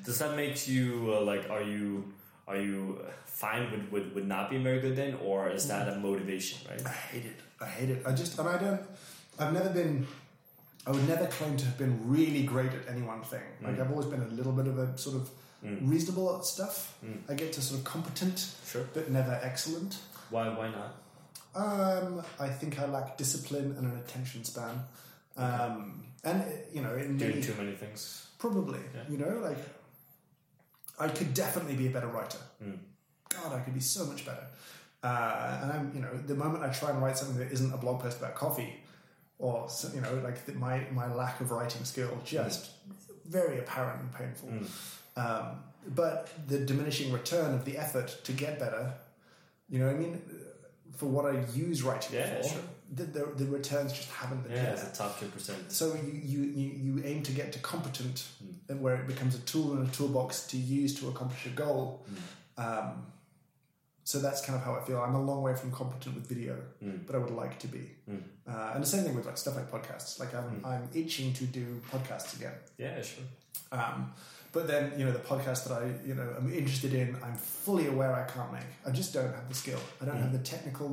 [0.05, 1.51] Does that make you uh, like?
[1.51, 2.13] Are you
[2.47, 5.97] are you fine with, with with not being very good then, or is that a
[5.99, 6.59] motivation?
[6.71, 6.87] Right.
[6.87, 7.39] I hate it.
[7.61, 8.03] I hate it.
[8.07, 8.81] I just, and I don't,
[9.39, 10.07] I've never been,
[10.87, 13.43] I would never claim to have been really great at any one thing.
[13.63, 13.81] Like, Mm.
[13.81, 15.29] I've always been a little bit of a sort of
[15.65, 15.91] Mm.
[15.91, 16.95] reasonable at stuff.
[17.05, 17.19] Mm.
[17.29, 18.85] I get to sort of competent, Sure.
[18.95, 19.99] but never excellent.
[20.31, 20.91] Why why not?
[21.59, 24.81] Um, I think I lack discipline and an attention span.
[25.37, 28.27] Um, and, you know, in Doing many, too many things.
[28.39, 29.03] probably, Yeah.
[29.09, 29.59] you know, like,
[30.99, 32.39] I could definitely be a better writer.
[32.63, 32.79] Mm.
[33.29, 34.47] God, I could be so much better.
[35.03, 37.77] Uh, and I'm, you know, the moment I try and write something that isn't a
[37.77, 38.75] blog post about coffee,
[39.39, 42.71] or you know, like the, my my lack of writing skill just
[43.25, 44.49] very apparent and painful.
[44.49, 44.67] Mm.
[45.17, 45.63] Um,
[45.95, 48.93] but the diminishing return of the effort to get better,
[49.69, 50.21] you know, what I mean,
[50.99, 51.35] for what I
[51.67, 52.63] use writing Yeah, for, sure.
[52.99, 54.73] the, the the returns just haven't been Yeah, there.
[54.75, 55.61] it's the top two percent.
[55.79, 58.55] So you, you, you, aim to get to competent, Mm.
[58.71, 62.05] and where it becomes a tool in a toolbox to use to accomplish a goal.
[62.65, 63.07] Um,
[64.11, 64.99] so that's kind of how I feel.
[65.07, 67.07] I'm a long way from competent with video, Mm.
[67.07, 67.85] but I would like to be.
[68.11, 68.23] Mm.
[68.51, 70.19] Uh, and the same thing with like stuff like podcasts.
[70.23, 70.67] Like I'm, Mm.
[70.73, 72.55] I'm itching to do podcasts again.
[72.79, 73.25] Yeah, sure.
[73.71, 74.15] Um,
[74.59, 77.37] but then you know the podcast that I you know I'm interested in, I'm
[77.67, 78.71] fully aware I can't make.
[78.89, 79.81] I just don't have the skill.
[80.01, 80.23] I don't Mm.
[80.27, 80.91] have the technical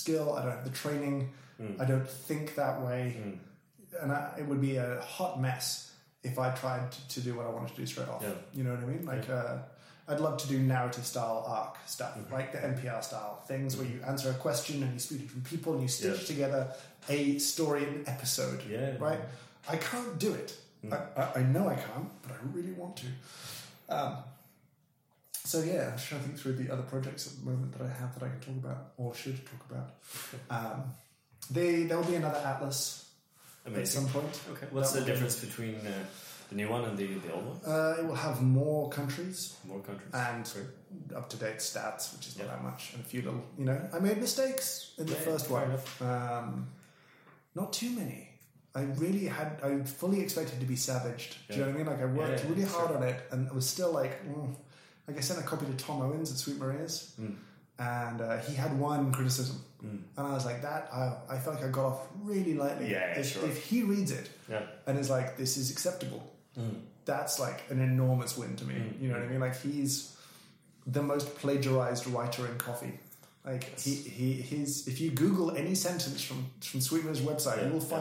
[0.00, 0.26] skill.
[0.36, 1.16] I don't have the training.
[1.60, 1.80] Mm.
[1.82, 3.38] I don't think that way Mm.
[4.02, 5.66] and I, it would be a hot mess
[6.22, 8.22] if I tried to, to do what I wanted to do straight off.
[8.22, 8.34] Yeah.
[8.56, 9.04] You know what I mean?
[9.14, 9.58] Like, uh,
[10.08, 12.30] I'd love to do narrative style arc stuff, Mhm.
[12.38, 15.70] like the NPR style things where you answer a question and you speak to people
[15.74, 16.26] and you stitch Yeah.
[16.32, 16.60] together
[17.08, 18.60] a story and episode.
[18.68, 18.96] Yeah.
[19.08, 19.20] Right?
[19.74, 20.50] I can't do it.
[20.90, 20.92] Mm.
[21.16, 23.06] I, I, I know I can't, but I really want to.
[23.88, 24.16] Um,
[25.32, 27.88] so yeah, I'm trying to think through the other projects at the moment that I
[28.00, 29.90] have that I can talk about or should talk about.
[30.50, 30.84] Um,
[31.50, 33.08] they, there will be another atlas
[33.64, 34.02] at Amazing.
[34.02, 34.40] some point.
[34.52, 34.66] Okay.
[34.70, 35.92] What's That the would be- difference between uh,
[36.48, 37.60] the new one and the, the old one?
[37.74, 40.12] Uh, it will have more countries More countries.
[40.12, 40.50] and
[41.16, 42.50] up to date stats, which is not Yeah.
[42.52, 43.44] that much, and a few little.
[43.58, 45.70] You know, I made mistakes in the Yeah, first one.
[46.00, 46.66] Um,
[47.54, 48.25] not too many.
[48.80, 49.50] I really had.
[49.68, 49.70] I
[50.00, 51.30] fully expected to be savaged.
[51.48, 51.86] Do you know what I mean?
[51.92, 54.54] Like I worked really hard on it, and I was still like, mm.
[55.08, 57.34] like I sent a copy to Tom Owens at Sweet Maria's, Mm.
[57.78, 60.00] and uh, he had one criticism, Mm.
[60.16, 61.04] and I was like, that I,
[61.34, 62.00] I felt like I got off
[62.30, 62.90] really lightly.
[62.90, 63.44] Yeah, if, sure.
[63.50, 64.62] if he reads it Yeah.
[64.86, 66.22] and is like, this is acceptable,
[66.58, 66.76] Mm.
[67.04, 68.74] that's like an enormous win to me.
[68.74, 69.00] Mm.
[69.00, 69.40] You know what I mean?
[69.40, 69.92] Like he's
[70.86, 72.94] the most plagiarized writer in coffee.
[73.44, 77.66] Like he, he his if you Google any sentence from from Sweet Maria's website, Yeah,
[77.66, 77.96] you will yeah.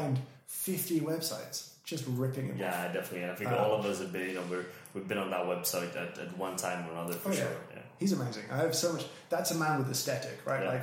[0.48, 2.58] Find fifty websites just ripping off.
[2.58, 3.24] Yeah, definitely.
[3.24, 4.66] And I think Uh, all of us have been, you know, we're,
[4.96, 7.38] we've been on that website at, at one time or another for Oh, yeah.
[7.42, 7.58] sure.
[7.76, 7.82] Yeah.
[8.00, 8.44] He's amazing.
[8.52, 9.06] I have so much.
[9.30, 10.64] That's a man with aesthetic, right?
[10.64, 10.70] Yeah.
[10.72, 10.82] Like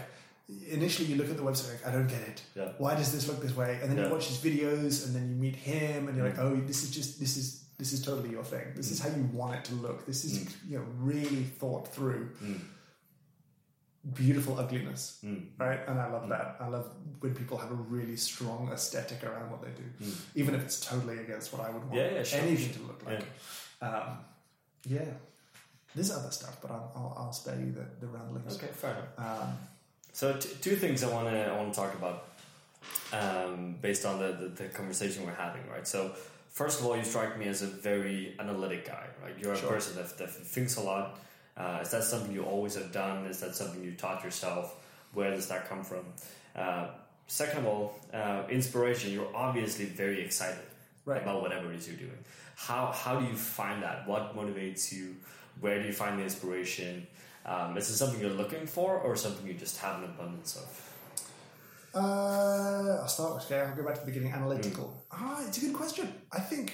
[0.70, 2.42] initially you look at the website, like I don't get it.
[2.54, 2.68] Yeah.
[2.78, 3.78] Why does this look this way?
[3.82, 4.06] And then Yeah.
[4.06, 6.44] you watch his videos, and then you meet him, and you're like, Mm.
[6.44, 8.66] oh, this is just this is this is totally your thing.
[8.76, 9.02] This is Mm.
[9.10, 10.06] how you want it to look.
[10.06, 10.52] This is Mm.
[10.70, 12.28] you know really thought through.
[12.42, 12.60] Mm.
[14.14, 15.46] Beautiful ugliness, Mm.
[15.59, 15.80] right?
[15.86, 16.30] And I love Mm.
[16.30, 16.57] that.
[16.61, 16.90] I love
[17.20, 20.14] when people have a really strong aesthetic around what they do, Mm.
[20.34, 23.03] even if it's totally against what I would want Yeah, yeah, sure, anything to look
[23.07, 23.24] like.
[23.80, 24.18] Um,
[24.84, 25.05] yeah,
[25.94, 28.57] there's other stuff, but I'll, I'll, I'll spare you the, the ramblings.
[28.57, 29.42] Okay, fair enough.
[29.42, 29.59] Um,
[30.14, 32.28] So t- two things I want to I want to talk about
[33.12, 35.86] um, based on the, the, the conversation we're having, right?
[35.86, 36.12] So
[36.50, 39.07] first of all, you strike me as a very analytic guy.
[39.22, 41.18] Right, you're a person that, that thinks a lot.
[41.57, 43.26] Uh, is that something you always have done?
[43.26, 44.76] Is that something you taught yourself?
[45.12, 46.05] Where does that come from?
[46.57, 46.88] Uh,
[47.26, 49.12] second of all, uh, inspiration.
[49.12, 50.64] You're obviously very excited
[51.05, 51.20] Right.
[51.22, 52.18] about whatever it is you're doing.
[52.57, 54.07] How how do you find that?
[54.07, 55.16] What motivates you?
[55.61, 57.07] Where do you find the inspiration?
[57.44, 60.68] Um, is it something you're looking for, or something you just have an abundance of?
[61.94, 65.05] Uh, I'll start okay, I'll go back to the beginning, analytical.
[65.11, 66.09] Ah, it's a good question.
[66.32, 66.72] I think,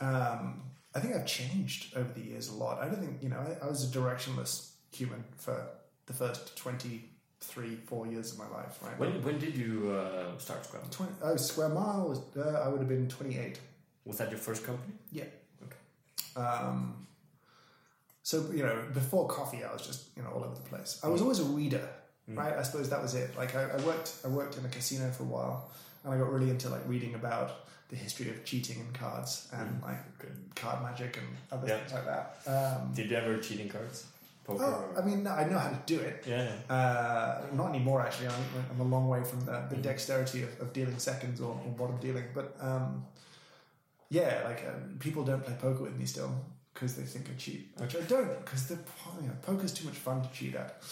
[0.00, 0.62] um,
[0.94, 2.80] I think I've changed over the years a lot.
[2.80, 5.66] I don't think, you know, I, I was a directionless human for
[6.06, 8.98] the first 23, four years of my life, right?
[8.98, 10.82] When when did you uh, start Scrum?
[10.90, 13.58] 20, oh, Square Mile, was, uh, I would have been 28.
[14.04, 14.92] Was that your first company?
[15.10, 15.24] Yeah.
[15.64, 16.40] Okay.
[16.40, 17.06] Um,
[18.22, 21.00] so you know, before coffee, I was just you know all over the place.
[21.02, 21.88] I was always a reader,
[22.28, 22.54] right?
[22.54, 23.36] I suppose that was it.
[23.36, 25.70] Like I, I worked, I worked in a casino for a while,
[26.04, 29.82] and I got really into like reading about the history of cheating in cards and
[29.82, 30.32] like Okay.
[30.54, 31.78] card magic and other Yeah.
[31.78, 32.36] things like that.
[32.46, 34.06] Um, Did you ever cheating cards?
[34.44, 34.64] Poker?
[34.64, 36.24] oh, I mean, I know how to do it.
[36.26, 36.52] yeah.
[36.68, 38.28] Uh, not anymore, actually.
[38.28, 41.72] I'm, I'm a long way from the, the dexterity of, of dealing seconds or, or
[41.72, 42.24] bottom dealing.
[42.34, 43.06] But um,
[44.10, 46.30] yeah, like um, people don't play poker with me still
[46.74, 48.74] because they think I cheat, which I don't because the
[49.22, 50.82] you know, poker's too much fun to cheat at.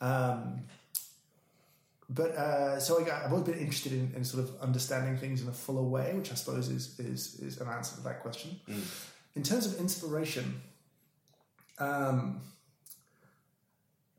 [0.00, 0.60] Um,
[2.10, 5.40] but uh, so I got, I've always been interested in, in sort of understanding things
[5.42, 8.60] in a fuller way, which I suppose is is, is an answer to that question.
[9.36, 10.60] In terms of inspiration,
[11.78, 12.40] um,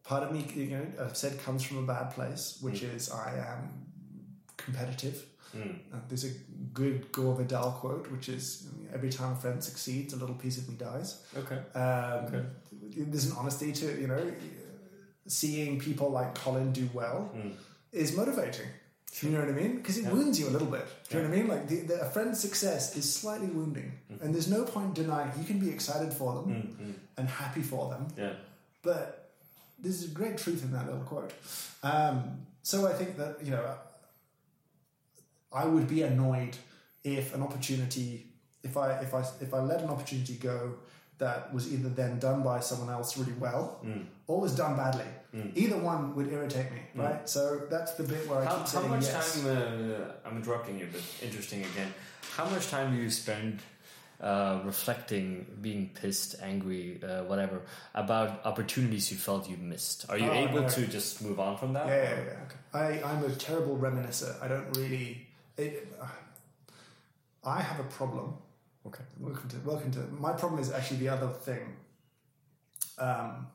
[0.04, 3.36] part of me, you know, I've said comes from a bad place, which is I
[3.54, 3.86] am
[4.58, 5.26] competitive.
[5.56, 5.76] Mm.
[5.94, 6.32] Uh, there's a
[6.74, 10.68] good Gore Vidal quote, which is every time a friend succeeds, a little piece of
[10.68, 11.24] me dies.
[11.38, 11.60] Okay.
[11.80, 12.44] Um, Okay.
[12.98, 14.32] There's an honesty to you know
[15.28, 17.54] seeing people like Colin do well Mm.
[17.96, 18.68] Is motivating.
[19.20, 19.78] Do you know what I mean?
[19.78, 20.12] Because it Yeah.
[20.12, 20.86] wounds you a little bit.
[21.08, 21.48] Do you know what I mean?
[21.48, 25.32] Like the, the, a friend's success is slightly wounding, and there's no point denying.
[25.40, 26.94] You can be excited for them Mm, mm.
[27.18, 28.34] and happy for them, Yeah.
[28.84, 29.32] but
[29.80, 31.32] there's a great truth in that little quote.
[31.84, 33.66] Um, so I think that you know,
[35.54, 36.58] I would be annoyed
[37.04, 38.26] if an opportunity,
[38.64, 40.76] if I if I if I let an opportunity go
[41.18, 44.06] that was either then done by someone else really well Mm.
[44.28, 45.06] or was done badly.
[45.56, 47.28] Either one would irritate me, right?
[47.30, 49.44] So that's the bit where I How, keep how saying much yes.
[49.44, 49.48] time?
[49.58, 51.94] Uh, I'm interrupting you, but interesting again.
[52.38, 53.60] How much time do you spend
[54.22, 57.62] uh, reflecting, being pissed, angry, uh, whatever,
[57.94, 60.06] about opportunities you felt you missed?
[60.10, 60.70] Are you Oh, able no.
[60.70, 61.86] to just move on from that?
[61.88, 62.80] Yeah, yeah, yeah.
[62.80, 64.42] I, I'm a terrible reminiscer.
[64.42, 65.28] I don't really.
[65.58, 65.74] It,
[67.44, 68.36] I have a problem.
[68.88, 69.04] Okay.
[69.20, 70.00] Welcome to welcome to.
[70.20, 71.76] My problem is actually the other thing.
[73.00, 73.48] Um,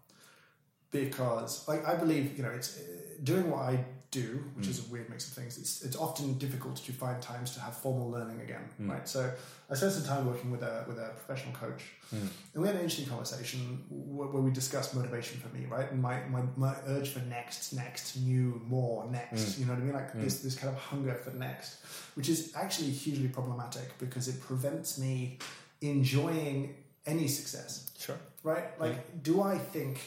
[0.91, 2.83] because like I believe you know it's uh,
[3.23, 4.89] doing what I do, which is mm.
[4.89, 5.59] a weird mix of things.
[5.59, 8.91] It's it's often difficult to find times to have formal learning again, mm.
[8.91, 9.09] right?
[9.09, 9.31] So
[9.71, 11.85] I spent some time working with a with a professional coach,
[12.15, 12.21] mm.
[12.53, 15.91] and we had an interesting conversation where, where we discussed motivation for me, right?
[15.91, 19.59] And my, my, my urge for next, next, new, more, next.
[19.59, 19.95] You know what I mean?
[19.95, 21.85] Like this this kind of hunger for next,
[22.15, 25.39] which is actually hugely problematic because it prevents me
[25.83, 26.75] enjoying
[27.07, 28.17] any success Sure.
[28.43, 28.79] right?
[28.81, 30.01] Like, do I think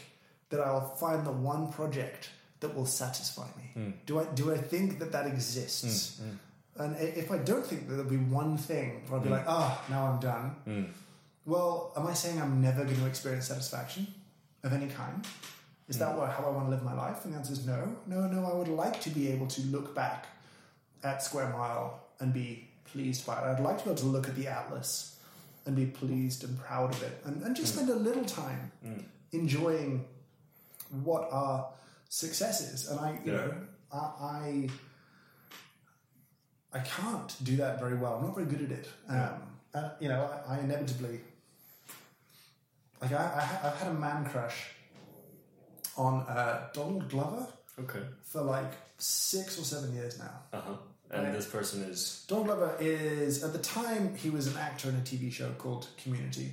[0.49, 2.29] that I'll find the one project
[2.63, 3.67] that will satisfy me?
[3.73, 3.91] Hmm.
[4.05, 6.19] Do I do I think that that exists?
[6.19, 6.35] Hmm, hmm.
[6.75, 9.79] And if I don't think that there'll be one thing where I'll be like, oh,
[9.91, 10.91] now I'm done.
[11.45, 14.07] Well, am I saying I'm never going to experience satisfaction
[14.63, 15.23] of any kind?
[15.87, 17.25] Is that what, how I want to live my life?
[17.25, 17.95] And the answer is no.
[18.07, 18.45] No, no.
[18.45, 20.25] I would like to be able to look back
[21.03, 23.45] at Square Mile and be pleased by it.
[23.45, 25.19] I'd like to be able to look at the Atlas
[25.65, 28.71] and be pleased and proud of it and, and just spend a little time
[29.31, 30.05] enjoying
[31.03, 31.67] what our
[32.13, 32.87] success is.
[32.89, 33.37] And I, you Yeah.
[33.45, 33.53] know,
[33.91, 34.69] I, I
[36.73, 38.15] I can't do that very well.
[38.15, 38.87] I'm not very good at it.
[39.07, 39.41] Um,
[39.73, 41.19] and, you know, I, I inevitably
[43.01, 43.23] like I,
[43.61, 44.57] I I've had a man crush
[45.97, 47.47] on uh, Donald Glover
[47.79, 48.03] Okay.
[48.23, 50.35] for like six or seven years now.
[50.51, 50.73] Uh huh.
[51.11, 51.33] And Right.
[51.33, 52.23] this person is.
[52.27, 55.87] Donald Glover is at the time he was an actor in a TV show called
[56.01, 56.49] Community,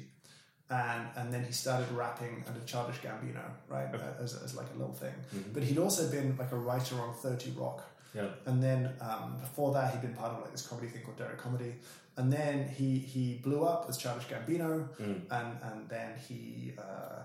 [0.71, 4.79] and and then he started rapping under Childish Gambino, right, uh, as, as like a
[4.79, 5.15] little thing.
[5.53, 7.83] But he'd also been like a writer on Thirty Rock,
[8.15, 8.29] Yeah.
[8.47, 11.39] and then um, before that he'd been part of like this comedy thing called Derrick
[11.39, 11.75] Comedy,
[12.17, 16.73] and then he he blew up as Childish Gambino, and and then he.
[16.79, 17.23] Uh,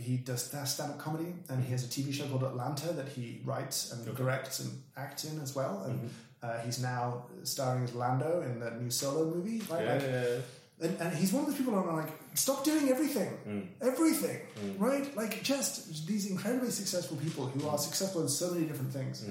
[0.00, 3.40] he does stand up comedy and he has a TV show called Atlanta that he
[3.44, 5.82] writes and directs and acts in as well.
[5.86, 6.08] And
[6.40, 9.60] uh, he's now starring as Lando in the new solo movie.
[9.68, 9.82] Right?
[9.84, 10.36] Yeah, Like, yeah, yeah.
[10.80, 13.72] And, and he's one of those people who I'm like, stop doing everything.
[13.80, 14.38] Everything.
[14.78, 15.14] Right?
[15.16, 19.24] Like, just these incredibly successful people who are successful in so many different things.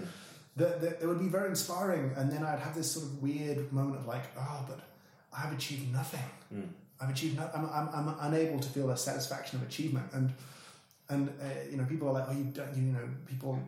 [0.58, 2.12] That, that, that would be very inspiring.
[2.18, 4.80] And then I'd have this sort of weird moment of like, oh, but
[5.38, 6.24] I've achieved nothing.
[6.54, 6.68] Mm.
[7.00, 7.38] I've achieved.
[7.38, 10.34] No, I'm, I'm, I'm unable to feel a satisfaction of achievement, and
[11.10, 13.60] and uh, you know, people are like, oh, you don't, you know, people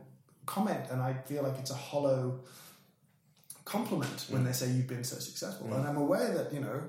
[0.48, 2.40] comment, and I feel like it's a hollow
[3.66, 4.46] compliment when Mm.
[4.48, 5.76] they say you've been so successful, Mm.
[5.78, 6.82] and I'm aware that you know.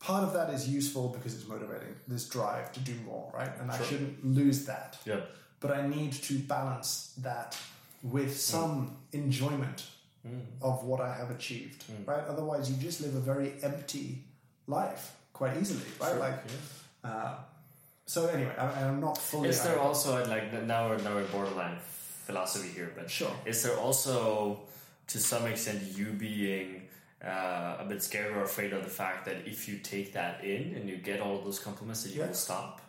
[0.00, 3.50] Part of that is useful because it's motivating this drive to do more, right?
[3.60, 5.20] And I shouldn't lose that Yeah.
[5.60, 7.56] but I need to balance that
[8.02, 9.86] with some enjoyment
[10.26, 10.42] Mm.
[10.60, 12.06] of what I have achieved, Mm.
[12.08, 12.24] right?
[12.28, 14.24] Otherwise, you just live a very empty
[14.66, 16.10] life quite easily, right?
[16.10, 16.38] Sure, Like,
[17.04, 17.10] yeah.
[17.10, 17.34] uh,
[18.06, 19.48] so anyway, I, I'm not fully.
[19.48, 21.78] Is there I- also like now we're now we're borderline
[22.26, 23.32] philosophy here, but sure?
[23.46, 24.60] is there also
[25.06, 26.87] to some extent you being
[27.24, 30.74] uh, a bit scared or afraid of the fact that if you take that in
[30.76, 32.26] and you get all of those compliments that you Yeah.
[32.28, 32.80] will stop?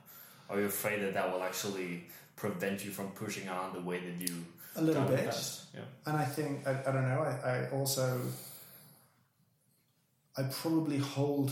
[0.50, 2.06] Are you afraid that that will actually
[2.36, 5.62] prevent you from pushing on the way that you A little done in the bit.
[5.74, 5.82] Yeah.
[6.06, 7.22] and I think I, I don't know.
[7.22, 8.22] I, I also
[10.38, 11.52] I probably hold.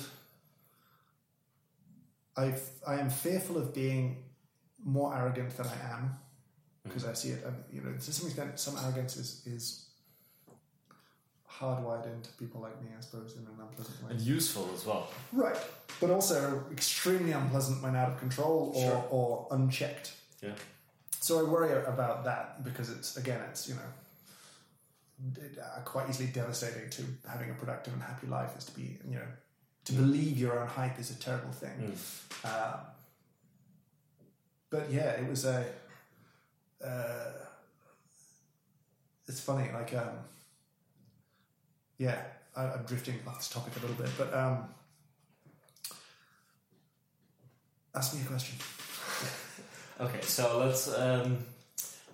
[2.38, 2.54] I
[2.88, 4.24] I am fearful of being
[4.84, 6.16] more arrogant than I am
[6.84, 7.44] because I see it.
[7.72, 9.87] You know, to some extent, some arrogance is is
[11.60, 14.12] hardwired into people like me, I suppose, in an unpleasant way.
[14.12, 15.10] And useful as well.
[15.34, 15.58] Right,
[16.00, 19.08] but also extremely unpleasant when out of control or, Sure.
[19.10, 20.14] or unchecked.
[20.42, 20.54] Yeah.
[21.20, 26.30] So I worry about that because it's again, it's you know, it, uh, quite easily
[26.30, 29.28] devastating to having a productive and happy life is to be you know,
[29.86, 31.98] to believe your own hype is a terrible thing.
[32.44, 32.74] Mm.
[32.74, 32.80] Um,
[34.70, 35.66] but yeah, it was a.
[36.84, 37.32] Uh,
[39.28, 40.10] it's funny, like um,
[41.98, 42.22] yeah,
[42.56, 44.66] I, I'm drifting off this topic a little bit, but um,
[47.96, 48.58] ask me a question.
[50.00, 51.40] Okay, so let's um,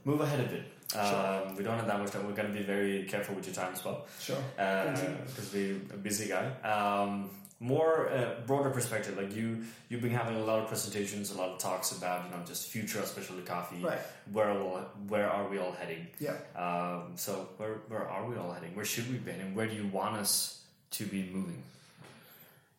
[0.05, 0.63] move ahead a bit.
[0.89, 1.01] Sure.
[1.03, 2.25] Um, we don't have that much time.
[2.25, 4.05] We're going to be very careful with your time as well.
[4.21, 4.37] Sure.
[4.55, 5.81] because you.
[5.89, 6.45] we're a busy guy.
[6.61, 7.29] Um,
[7.63, 11.49] more uh, broader perspective, like you, you've been having a lot of presentations, a lot
[11.49, 13.81] of talks about you know just future of specialty coffee.
[13.81, 13.99] Right.
[14.31, 16.07] Where are, where are we all heading?
[16.19, 16.35] Yeah.
[16.55, 18.75] Um, so where where are we all heading?
[18.75, 19.55] Where should we be heading?
[19.55, 20.61] Where do you want us
[20.91, 21.63] to be moving?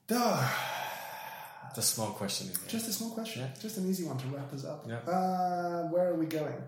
[0.06, 0.48] Duh.
[1.70, 2.48] It's a small question.
[2.48, 2.58] Is.
[2.68, 3.42] Just a small question.
[3.42, 3.48] Yeah.
[3.60, 4.86] Just an easy one to wrap us up.
[4.86, 4.98] Yeah.
[5.10, 6.62] Uh, where are we going?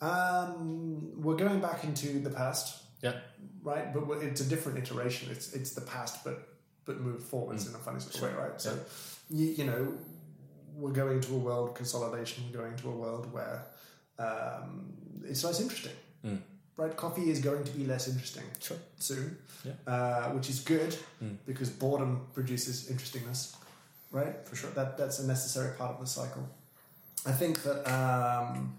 [0.00, 2.82] Um, we're going back into the past.
[3.00, 3.14] Yeah.
[3.62, 5.30] Right, but it's a different iteration.
[5.30, 6.48] It's it's the past, but
[6.84, 8.60] but move forwards in a funny sort of way, right?
[8.60, 8.78] So,
[9.30, 9.92] you, you know,
[10.76, 12.44] we're going to a world consolidation.
[12.52, 13.64] We're going to a world where
[14.18, 14.92] um,
[15.24, 15.92] it's less interesting.
[16.24, 16.38] Mm.
[16.76, 18.78] Right, coffee is going to be less interesting Sure.
[18.98, 19.72] soon, Yeah.
[19.86, 21.36] uh, which is good Mm.
[21.46, 23.54] because boredom produces interestingness,
[24.10, 24.34] right?
[24.48, 24.70] For sure.
[24.70, 26.48] That that's a necessary part of the cycle.
[27.26, 28.78] I think that um,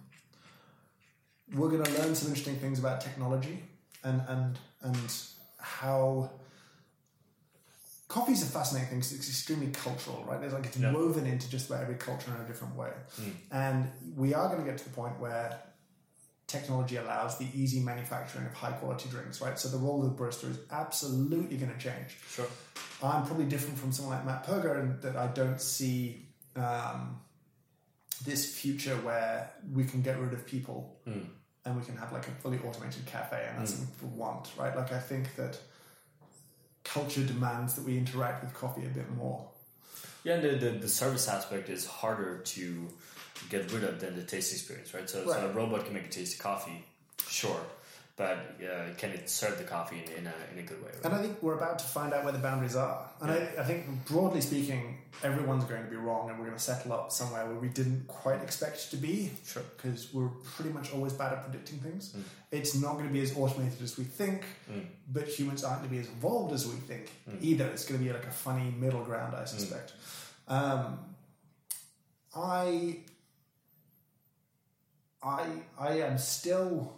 [1.54, 3.64] we're going to learn some interesting things about technology
[4.04, 5.14] and and and
[5.60, 6.32] how
[8.16, 10.40] coffee is a fascinating thing because it's extremely cultural, right?
[10.42, 10.92] There's like it's Yeah.
[10.92, 12.92] woven into just about every culture in a different way,
[13.22, 13.34] Mm.
[13.52, 13.78] and
[14.24, 15.48] we are going to get to the point where
[16.48, 19.58] technology allows the easy manufacturing of high quality drinks, right?
[19.58, 22.18] So the role of the barista is absolutely going to change.
[22.30, 22.48] Sure.
[23.02, 27.22] I'm probably different from someone like Matt Perger in that I don't see um,
[28.26, 31.28] this future where we can get rid of people Mm.
[31.66, 33.78] and we can have like a fully automated cafe and that's Mm.
[33.78, 34.76] something people want, right?
[34.76, 35.58] Like I think that
[36.94, 39.46] culture demands that we interact with coffee a bit more.
[40.24, 42.88] Yeah, and the, the, the service aspect is harder to
[43.50, 45.10] get rid of than the taste experience, right?
[45.10, 46.86] So, so a robot can make a tasty coffee,
[47.28, 47.60] sure,
[48.22, 51.06] but uh, can it serve the coffee in, in, a, in a good way, right?
[51.06, 53.10] And I think we're about to find out where the boundaries are.
[53.22, 53.50] And Yeah.
[53.58, 56.94] I, I think, broadly speaking, everyone's going to be wrong and we're going to settle
[56.94, 59.32] up somewhere where we didn't quite expect to be.
[59.46, 59.64] Sure.
[59.76, 62.14] Because we're pretty much always bad at predicting things.
[62.14, 62.22] Mm.
[62.52, 64.86] It's not going to be as automated as we think, Mm.
[65.12, 67.38] but humans aren't going to be as evolved as we think Mm.
[67.42, 67.66] either.
[67.74, 69.94] It's going to be like a funny middle ground, I suspect.
[70.48, 71.00] Um,
[72.36, 73.00] I,
[75.24, 75.46] I,
[75.80, 76.94] I am still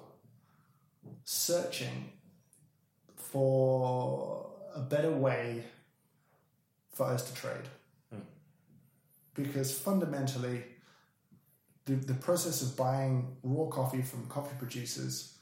[1.24, 2.12] searching
[3.16, 5.64] for a better way
[6.92, 7.68] for us to trade.
[8.14, 8.22] Mm.
[9.34, 10.64] Because fundamentally,
[11.86, 15.38] the, the process of buying raw coffee from coffee producers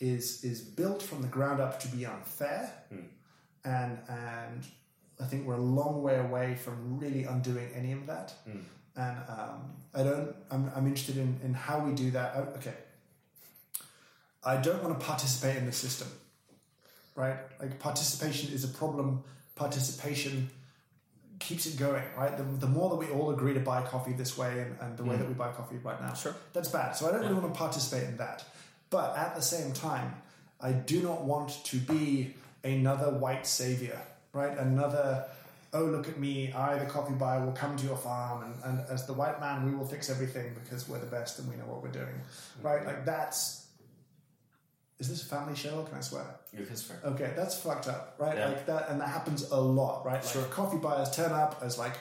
[0.00, 3.04] is is built from the ground up to be unfair, Mm.
[3.64, 4.64] and and
[5.20, 8.32] I think we're a long way away from really undoing any of that.
[8.48, 8.62] Mm.
[8.96, 10.34] And um, I don't.
[10.50, 12.32] I'm, I'm interested in, in how we do that.
[12.36, 12.74] Oh, okay.
[14.44, 16.08] I don't want to participate in the system,
[17.14, 17.36] right?
[17.60, 19.22] Like participation is a problem.
[19.54, 20.50] Participation
[21.38, 22.36] keeps it going, right?
[22.36, 25.04] The, the more that we all agree to buy coffee this way and, and the
[25.04, 25.20] way Mm.
[25.20, 26.34] that we buy coffee right now, Sure.
[26.52, 26.92] that's bad.
[26.96, 28.44] So I don't really want to participate in that.
[28.90, 30.14] But at the same time,
[30.60, 32.34] I do not want to be
[32.64, 33.98] another white savior,
[34.32, 34.56] right?
[34.58, 35.24] Another
[35.72, 38.90] oh, look at me, I, the coffee buyer, will come to your farm, and, and
[38.90, 41.62] as the white man, we will fix everything because we're the best and we know
[41.64, 42.20] what we're doing,
[42.62, 42.84] right?
[42.84, 43.66] Like that's.
[45.00, 45.82] Is this a family show?
[45.84, 46.26] Can I swear?
[46.56, 46.98] You can swear.
[47.04, 48.36] Okay, that's fucked up, right?
[48.36, 48.48] Yeah.
[48.48, 50.22] Like that, and that happens a lot, right?
[50.22, 50.44] Like Sure.
[50.44, 51.94] coffee buyers turn up as like,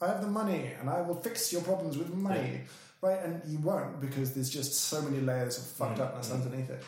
[0.00, 2.60] I have the money and I will fix your problems with money,
[3.02, 3.18] right?
[3.24, 6.82] And you won't because there's just so many layers of fucked Mm, upness underneath it.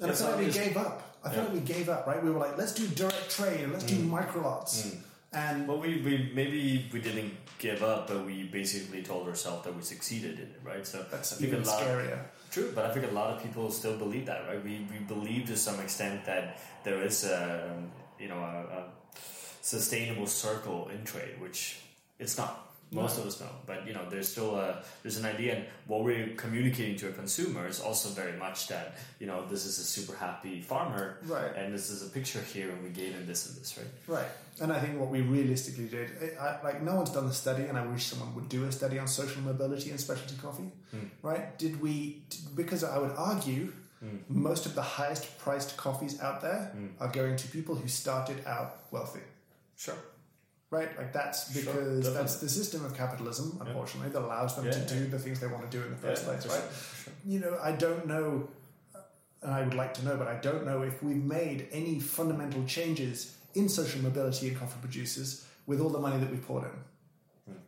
[0.00, 1.02] And Yeah, I feel like we gave up.
[1.24, 1.44] I feel Yeah.
[1.44, 2.22] like we gave up, right?
[2.22, 4.82] We were like, let's do direct trade and let's do micro lots.
[4.82, 4.98] Mm.
[5.32, 9.74] And Well, we, we maybe we didn't give up, but we basically told ourselves that
[9.74, 10.86] we succeeded in it, right?
[10.86, 11.82] So that's even a lot.
[12.50, 14.62] True, but I think a lot of people still believe that, right?
[14.62, 17.76] We, we believe to some extent that there is a
[18.18, 18.84] you know a, a
[19.60, 21.80] sustainable circle in trade, which
[22.18, 22.67] it's not.
[22.90, 26.04] Most of us know, but you know, there's still a there's an idea, and what
[26.04, 29.84] we're communicating to a consumer is also very much that you know this is a
[29.84, 31.54] super happy farmer, Right.
[31.54, 33.86] And this is a picture here, and we gave him this and this, right?
[34.06, 34.30] Right.
[34.60, 36.10] And I think what we realistically did,
[36.40, 38.72] I, I, like no one's done the study, and I wish someone would do a
[38.72, 40.70] study on social mobility and specialty coffee.
[40.90, 41.06] Hmm.
[41.22, 41.58] Right?
[41.58, 42.22] Did we?
[42.30, 44.16] Did, because I would argue hmm.
[44.28, 46.86] most of the highest priced coffees out there hmm.
[47.00, 49.20] are going to people who started out wealthy.
[49.76, 49.98] Sure.
[50.70, 50.96] Right?
[50.98, 51.64] Like that's because
[52.04, 52.12] definitely.
[52.12, 54.86] that's the system of capitalism, unfortunately, that allows them Yeah, to yeah.
[54.86, 56.46] do the things they want to do in the first place.
[56.46, 56.62] Right?
[57.04, 58.48] sure, you know, I don't know,
[59.42, 62.64] and I would like to know, but I don't know if we've made any fundamental
[62.64, 67.52] changes in social mobility in coffee producers with all the money that we poured in.
[67.52, 67.58] Hmm.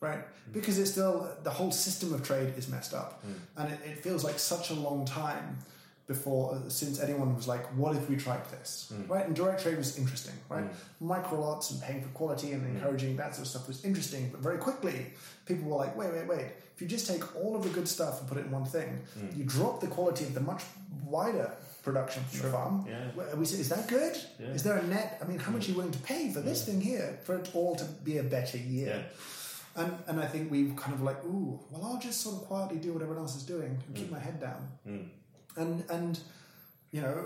[0.00, 0.20] Right?
[0.20, 0.52] Hmm.
[0.52, 3.22] Because it's still, the whole system of trade is messed up.
[3.22, 3.32] Hmm.
[3.62, 5.58] And it, it feels like such a long time
[6.06, 8.92] before, uh, since anyone was like, what if we tried this?
[8.94, 9.12] Hmm.
[9.12, 9.26] Right?
[9.26, 10.64] And direct trade was interesting, right?
[10.64, 11.06] Hmm.
[11.06, 12.76] Micro lots and paying for quality and hmm.
[12.76, 15.06] encouraging that sort of stuff was interesting, but very quickly
[15.46, 16.46] people were like, wait, wait, wait.
[16.74, 19.00] If you just take all of the good stuff and put it in one thing,
[19.34, 20.62] you drop the quality of the much
[21.06, 21.50] wider
[21.82, 22.86] production from the farm.
[22.86, 23.34] Yeah.
[23.34, 24.14] We say, is that good?
[24.38, 24.48] Yeah.
[24.48, 25.18] Is there a net?
[25.22, 27.50] I mean, how much are you willing to pay for this thing here for it
[27.54, 29.06] all to be a better year?
[29.76, 29.82] Yeah.
[29.82, 32.78] And, and I think we've kind of like, ooh, well, I'll just sort of quietly
[32.78, 34.68] do what everyone else is doing and keep my head down.
[35.56, 35.62] Mm.
[35.62, 36.20] And, and,
[36.90, 37.24] you know,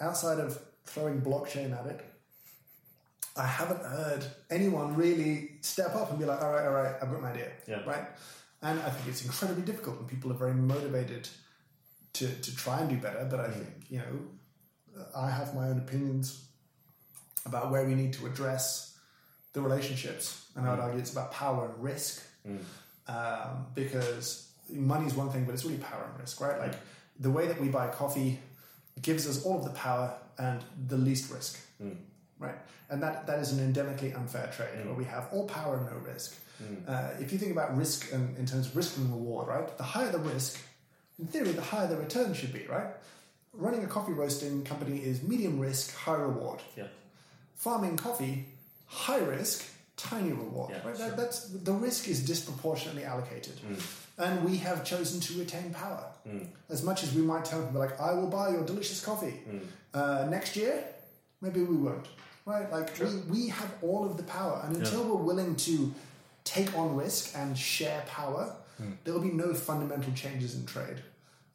[0.00, 2.04] outside of throwing blockchain at it,
[3.36, 7.10] I haven't heard anyone really step up and be like, all right, all right, I've
[7.10, 7.50] got an idea.
[7.66, 7.82] Yeah.
[7.84, 8.04] Right?
[8.62, 11.28] And I think it's incredibly difficult and people are very motivated
[12.14, 13.26] to, to try and do better.
[13.30, 16.44] But I think, you know, I have my own opinions
[17.46, 18.98] about where we need to address
[19.52, 20.50] the relationships.
[20.56, 22.22] And I would argue it's about power and risk.
[23.06, 26.58] Um, because money is one thing, but it's really power and risk, right?
[26.58, 26.74] Like
[27.18, 28.38] the way that we buy coffee
[29.02, 31.92] gives us all of the power and the least risk, hmm.
[32.38, 32.56] right?
[32.88, 34.88] And that, that is an endemically unfair trade hmm.
[34.88, 36.36] where we have all power and no risk.
[36.58, 36.74] Hmm.
[36.86, 39.76] Uh, if you think about risk and, in terms of risk and reward, right?
[39.76, 40.60] The higher the risk,
[41.18, 42.88] in theory, the higher the return should be, right?
[43.52, 46.60] Running a coffee roasting company is medium risk, high reward.
[46.76, 46.86] Yeah.
[47.56, 48.46] Farming coffee,
[48.86, 50.70] high risk, tiny reward.
[50.70, 50.96] Yeah, right?
[50.96, 51.08] sure.
[51.08, 53.60] that, that's the risk is disproportionately allocated,
[54.24, 56.04] and we have chosen to retain power.
[56.68, 59.36] As much as we might tell people like, "I will buy your delicious coffee,"
[59.94, 60.74] uh, next year,
[61.40, 62.06] maybe we won't.
[62.52, 62.66] Right?
[62.76, 65.74] Like we, we have all of the power, and until we're willing to
[66.44, 68.44] take on risk and share power,
[69.04, 70.98] there will be no fundamental changes in trade,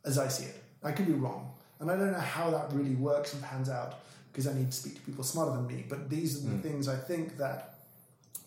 [0.10, 0.58] as I see it.
[0.84, 1.44] I could be wrong,
[1.80, 3.92] and I don't know how that really works and pans out
[4.32, 5.86] because I need to speak to people smarter than me.
[5.94, 7.60] But these are the things I think that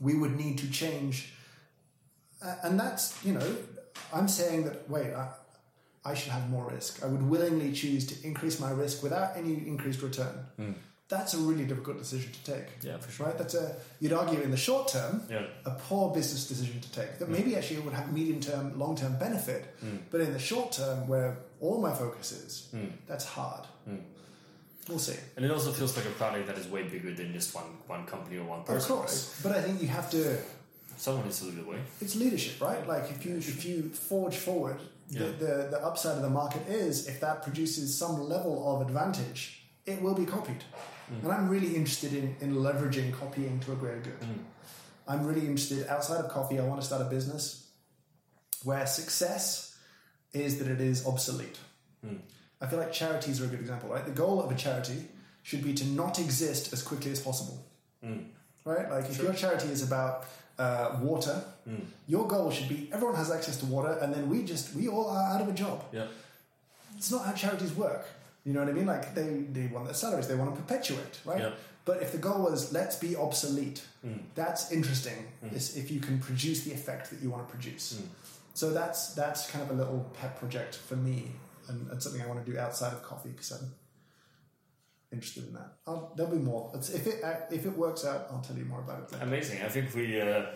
[0.06, 1.16] we would need to change,
[2.40, 3.50] Uh, and that's you know,
[4.12, 5.28] I'm saying that wait, I,
[6.05, 7.03] I should have more risk.
[7.03, 10.34] I would willingly choose to increase my risk without any increased return.
[10.57, 10.72] Hmm.
[11.09, 12.66] That's a really difficult decision to take.
[12.82, 13.26] Yeah, for sure.
[13.26, 13.38] Right?
[13.38, 15.46] That's a you'd argue in the short term Yeah.
[15.64, 17.32] a poor business decision to take that hmm.
[17.32, 19.96] maybe actually it would have medium term, long term benefit, hmm.
[20.11, 22.68] but in the short term where all my focus is,
[23.07, 23.66] that's hard.
[24.88, 25.18] We'll see.
[25.36, 28.07] And it also feels like a product that is way bigger than just one one
[28.07, 28.76] company or one person.
[28.76, 30.38] Of course, but I think you have to.
[30.99, 31.78] Someone needs to lead the way.
[32.01, 32.86] It's leadership, right?
[32.86, 33.76] Like if you if you
[34.11, 34.78] forge forward,
[35.09, 35.20] Yeah.
[35.20, 39.40] the, the the upside of the market is if that produces some level of advantage,
[39.86, 40.62] it will be copied.
[41.11, 41.22] Mm.
[41.22, 44.20] And I'm really interested in, in leveraging copying to a greater good.
[44.20, 44.42] Mm.
[45.11, 46.59] I'm really interested outside of coffee.
[46.59, 47.44] I want to start a business
[48.64, 49.76] where success
[50.32, 51.59] is that it is obsolete.
[52.05, 52.18] Mm.
[52.61, 54.05] I feel like charities are a good example, right?
[54.05, 55.01] The goal of a charity
[55.44, 57.64] should be to not exist as quickly as possible,
[58.64, 58.90] right?
[58.90, 60.24] Like if your charity is about
[60.59, 61.76] uh, water, hmm.
[62.06, 65.09] your goal should be everyone has access to water, and then we just we all
[65.11, 65.84] are out of a job.
[65.92, 66.06] Yeah.
[66.96, 68.06] It's not how charities work.
[68.44, 68.86] You know what I mean?
[68.86, 71.40] Like they they want their salaries, they want to perpetuate, right?
[71.40, 71.50] Yeah.
[71.84, 74.18] But if the goal was let's be obsolete, hmm.
[74.34, 75.26] that's interesting.
[75.40, 75.54] Hmm.
[75.54, 78.02] Is if you can produce the effect that you want to produce.
[78.54, 81.30] So that's that's kind of a little pet project for me,
[81.68, 83.70] and, and something I want to do outside of coffee because I'm
[85.12, 85.72] interested in that.
[85.86, 86.70] I'll, there'll be more.
[86.74, 89.12] It's, if it if it works out, I'll tell you more about it.
[89.12, 89.24] Later.
[89.24, 89.62] Amazing.
[89.62, 90.46] I think we uh, uh,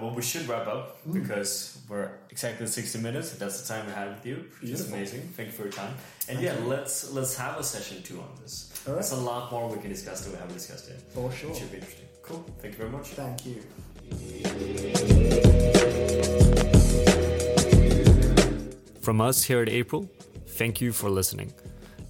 [0.00, 3.32] well we should wrap up because we're exactly sixty minutes.
[3.32, 5.20] That's the time we had with you, which is amazing.
[5.36, 5.94] Thank you for your time.
[6.28, 6.64] And Thank yeah, you.
[6.66, 8.72] let's let's have a session two on this.
[8.86, 9.00] All right.
[9.00, 11.02] There's a lot more we can discuss that we haven't discussed yet.
[11.12, 11.50] For sure.
[11.50, 12.06] It should be interesting.
[12.22, 12.44] Cool.
[12.60, 13.08] Thank you very much.
[13.08, 13.62] Thank you.
[19.00, 20.08] From us here at April,
[20.46, 21.52] thank you for listening.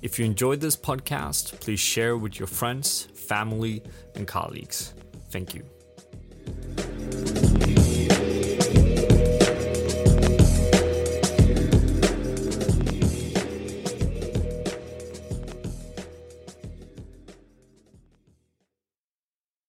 [0.02, 3.82] If you enjoyed this podcast, please share with your friends, family,
[4.14, 4.94] and colleagues.
[5.30, 5.64] Thank you.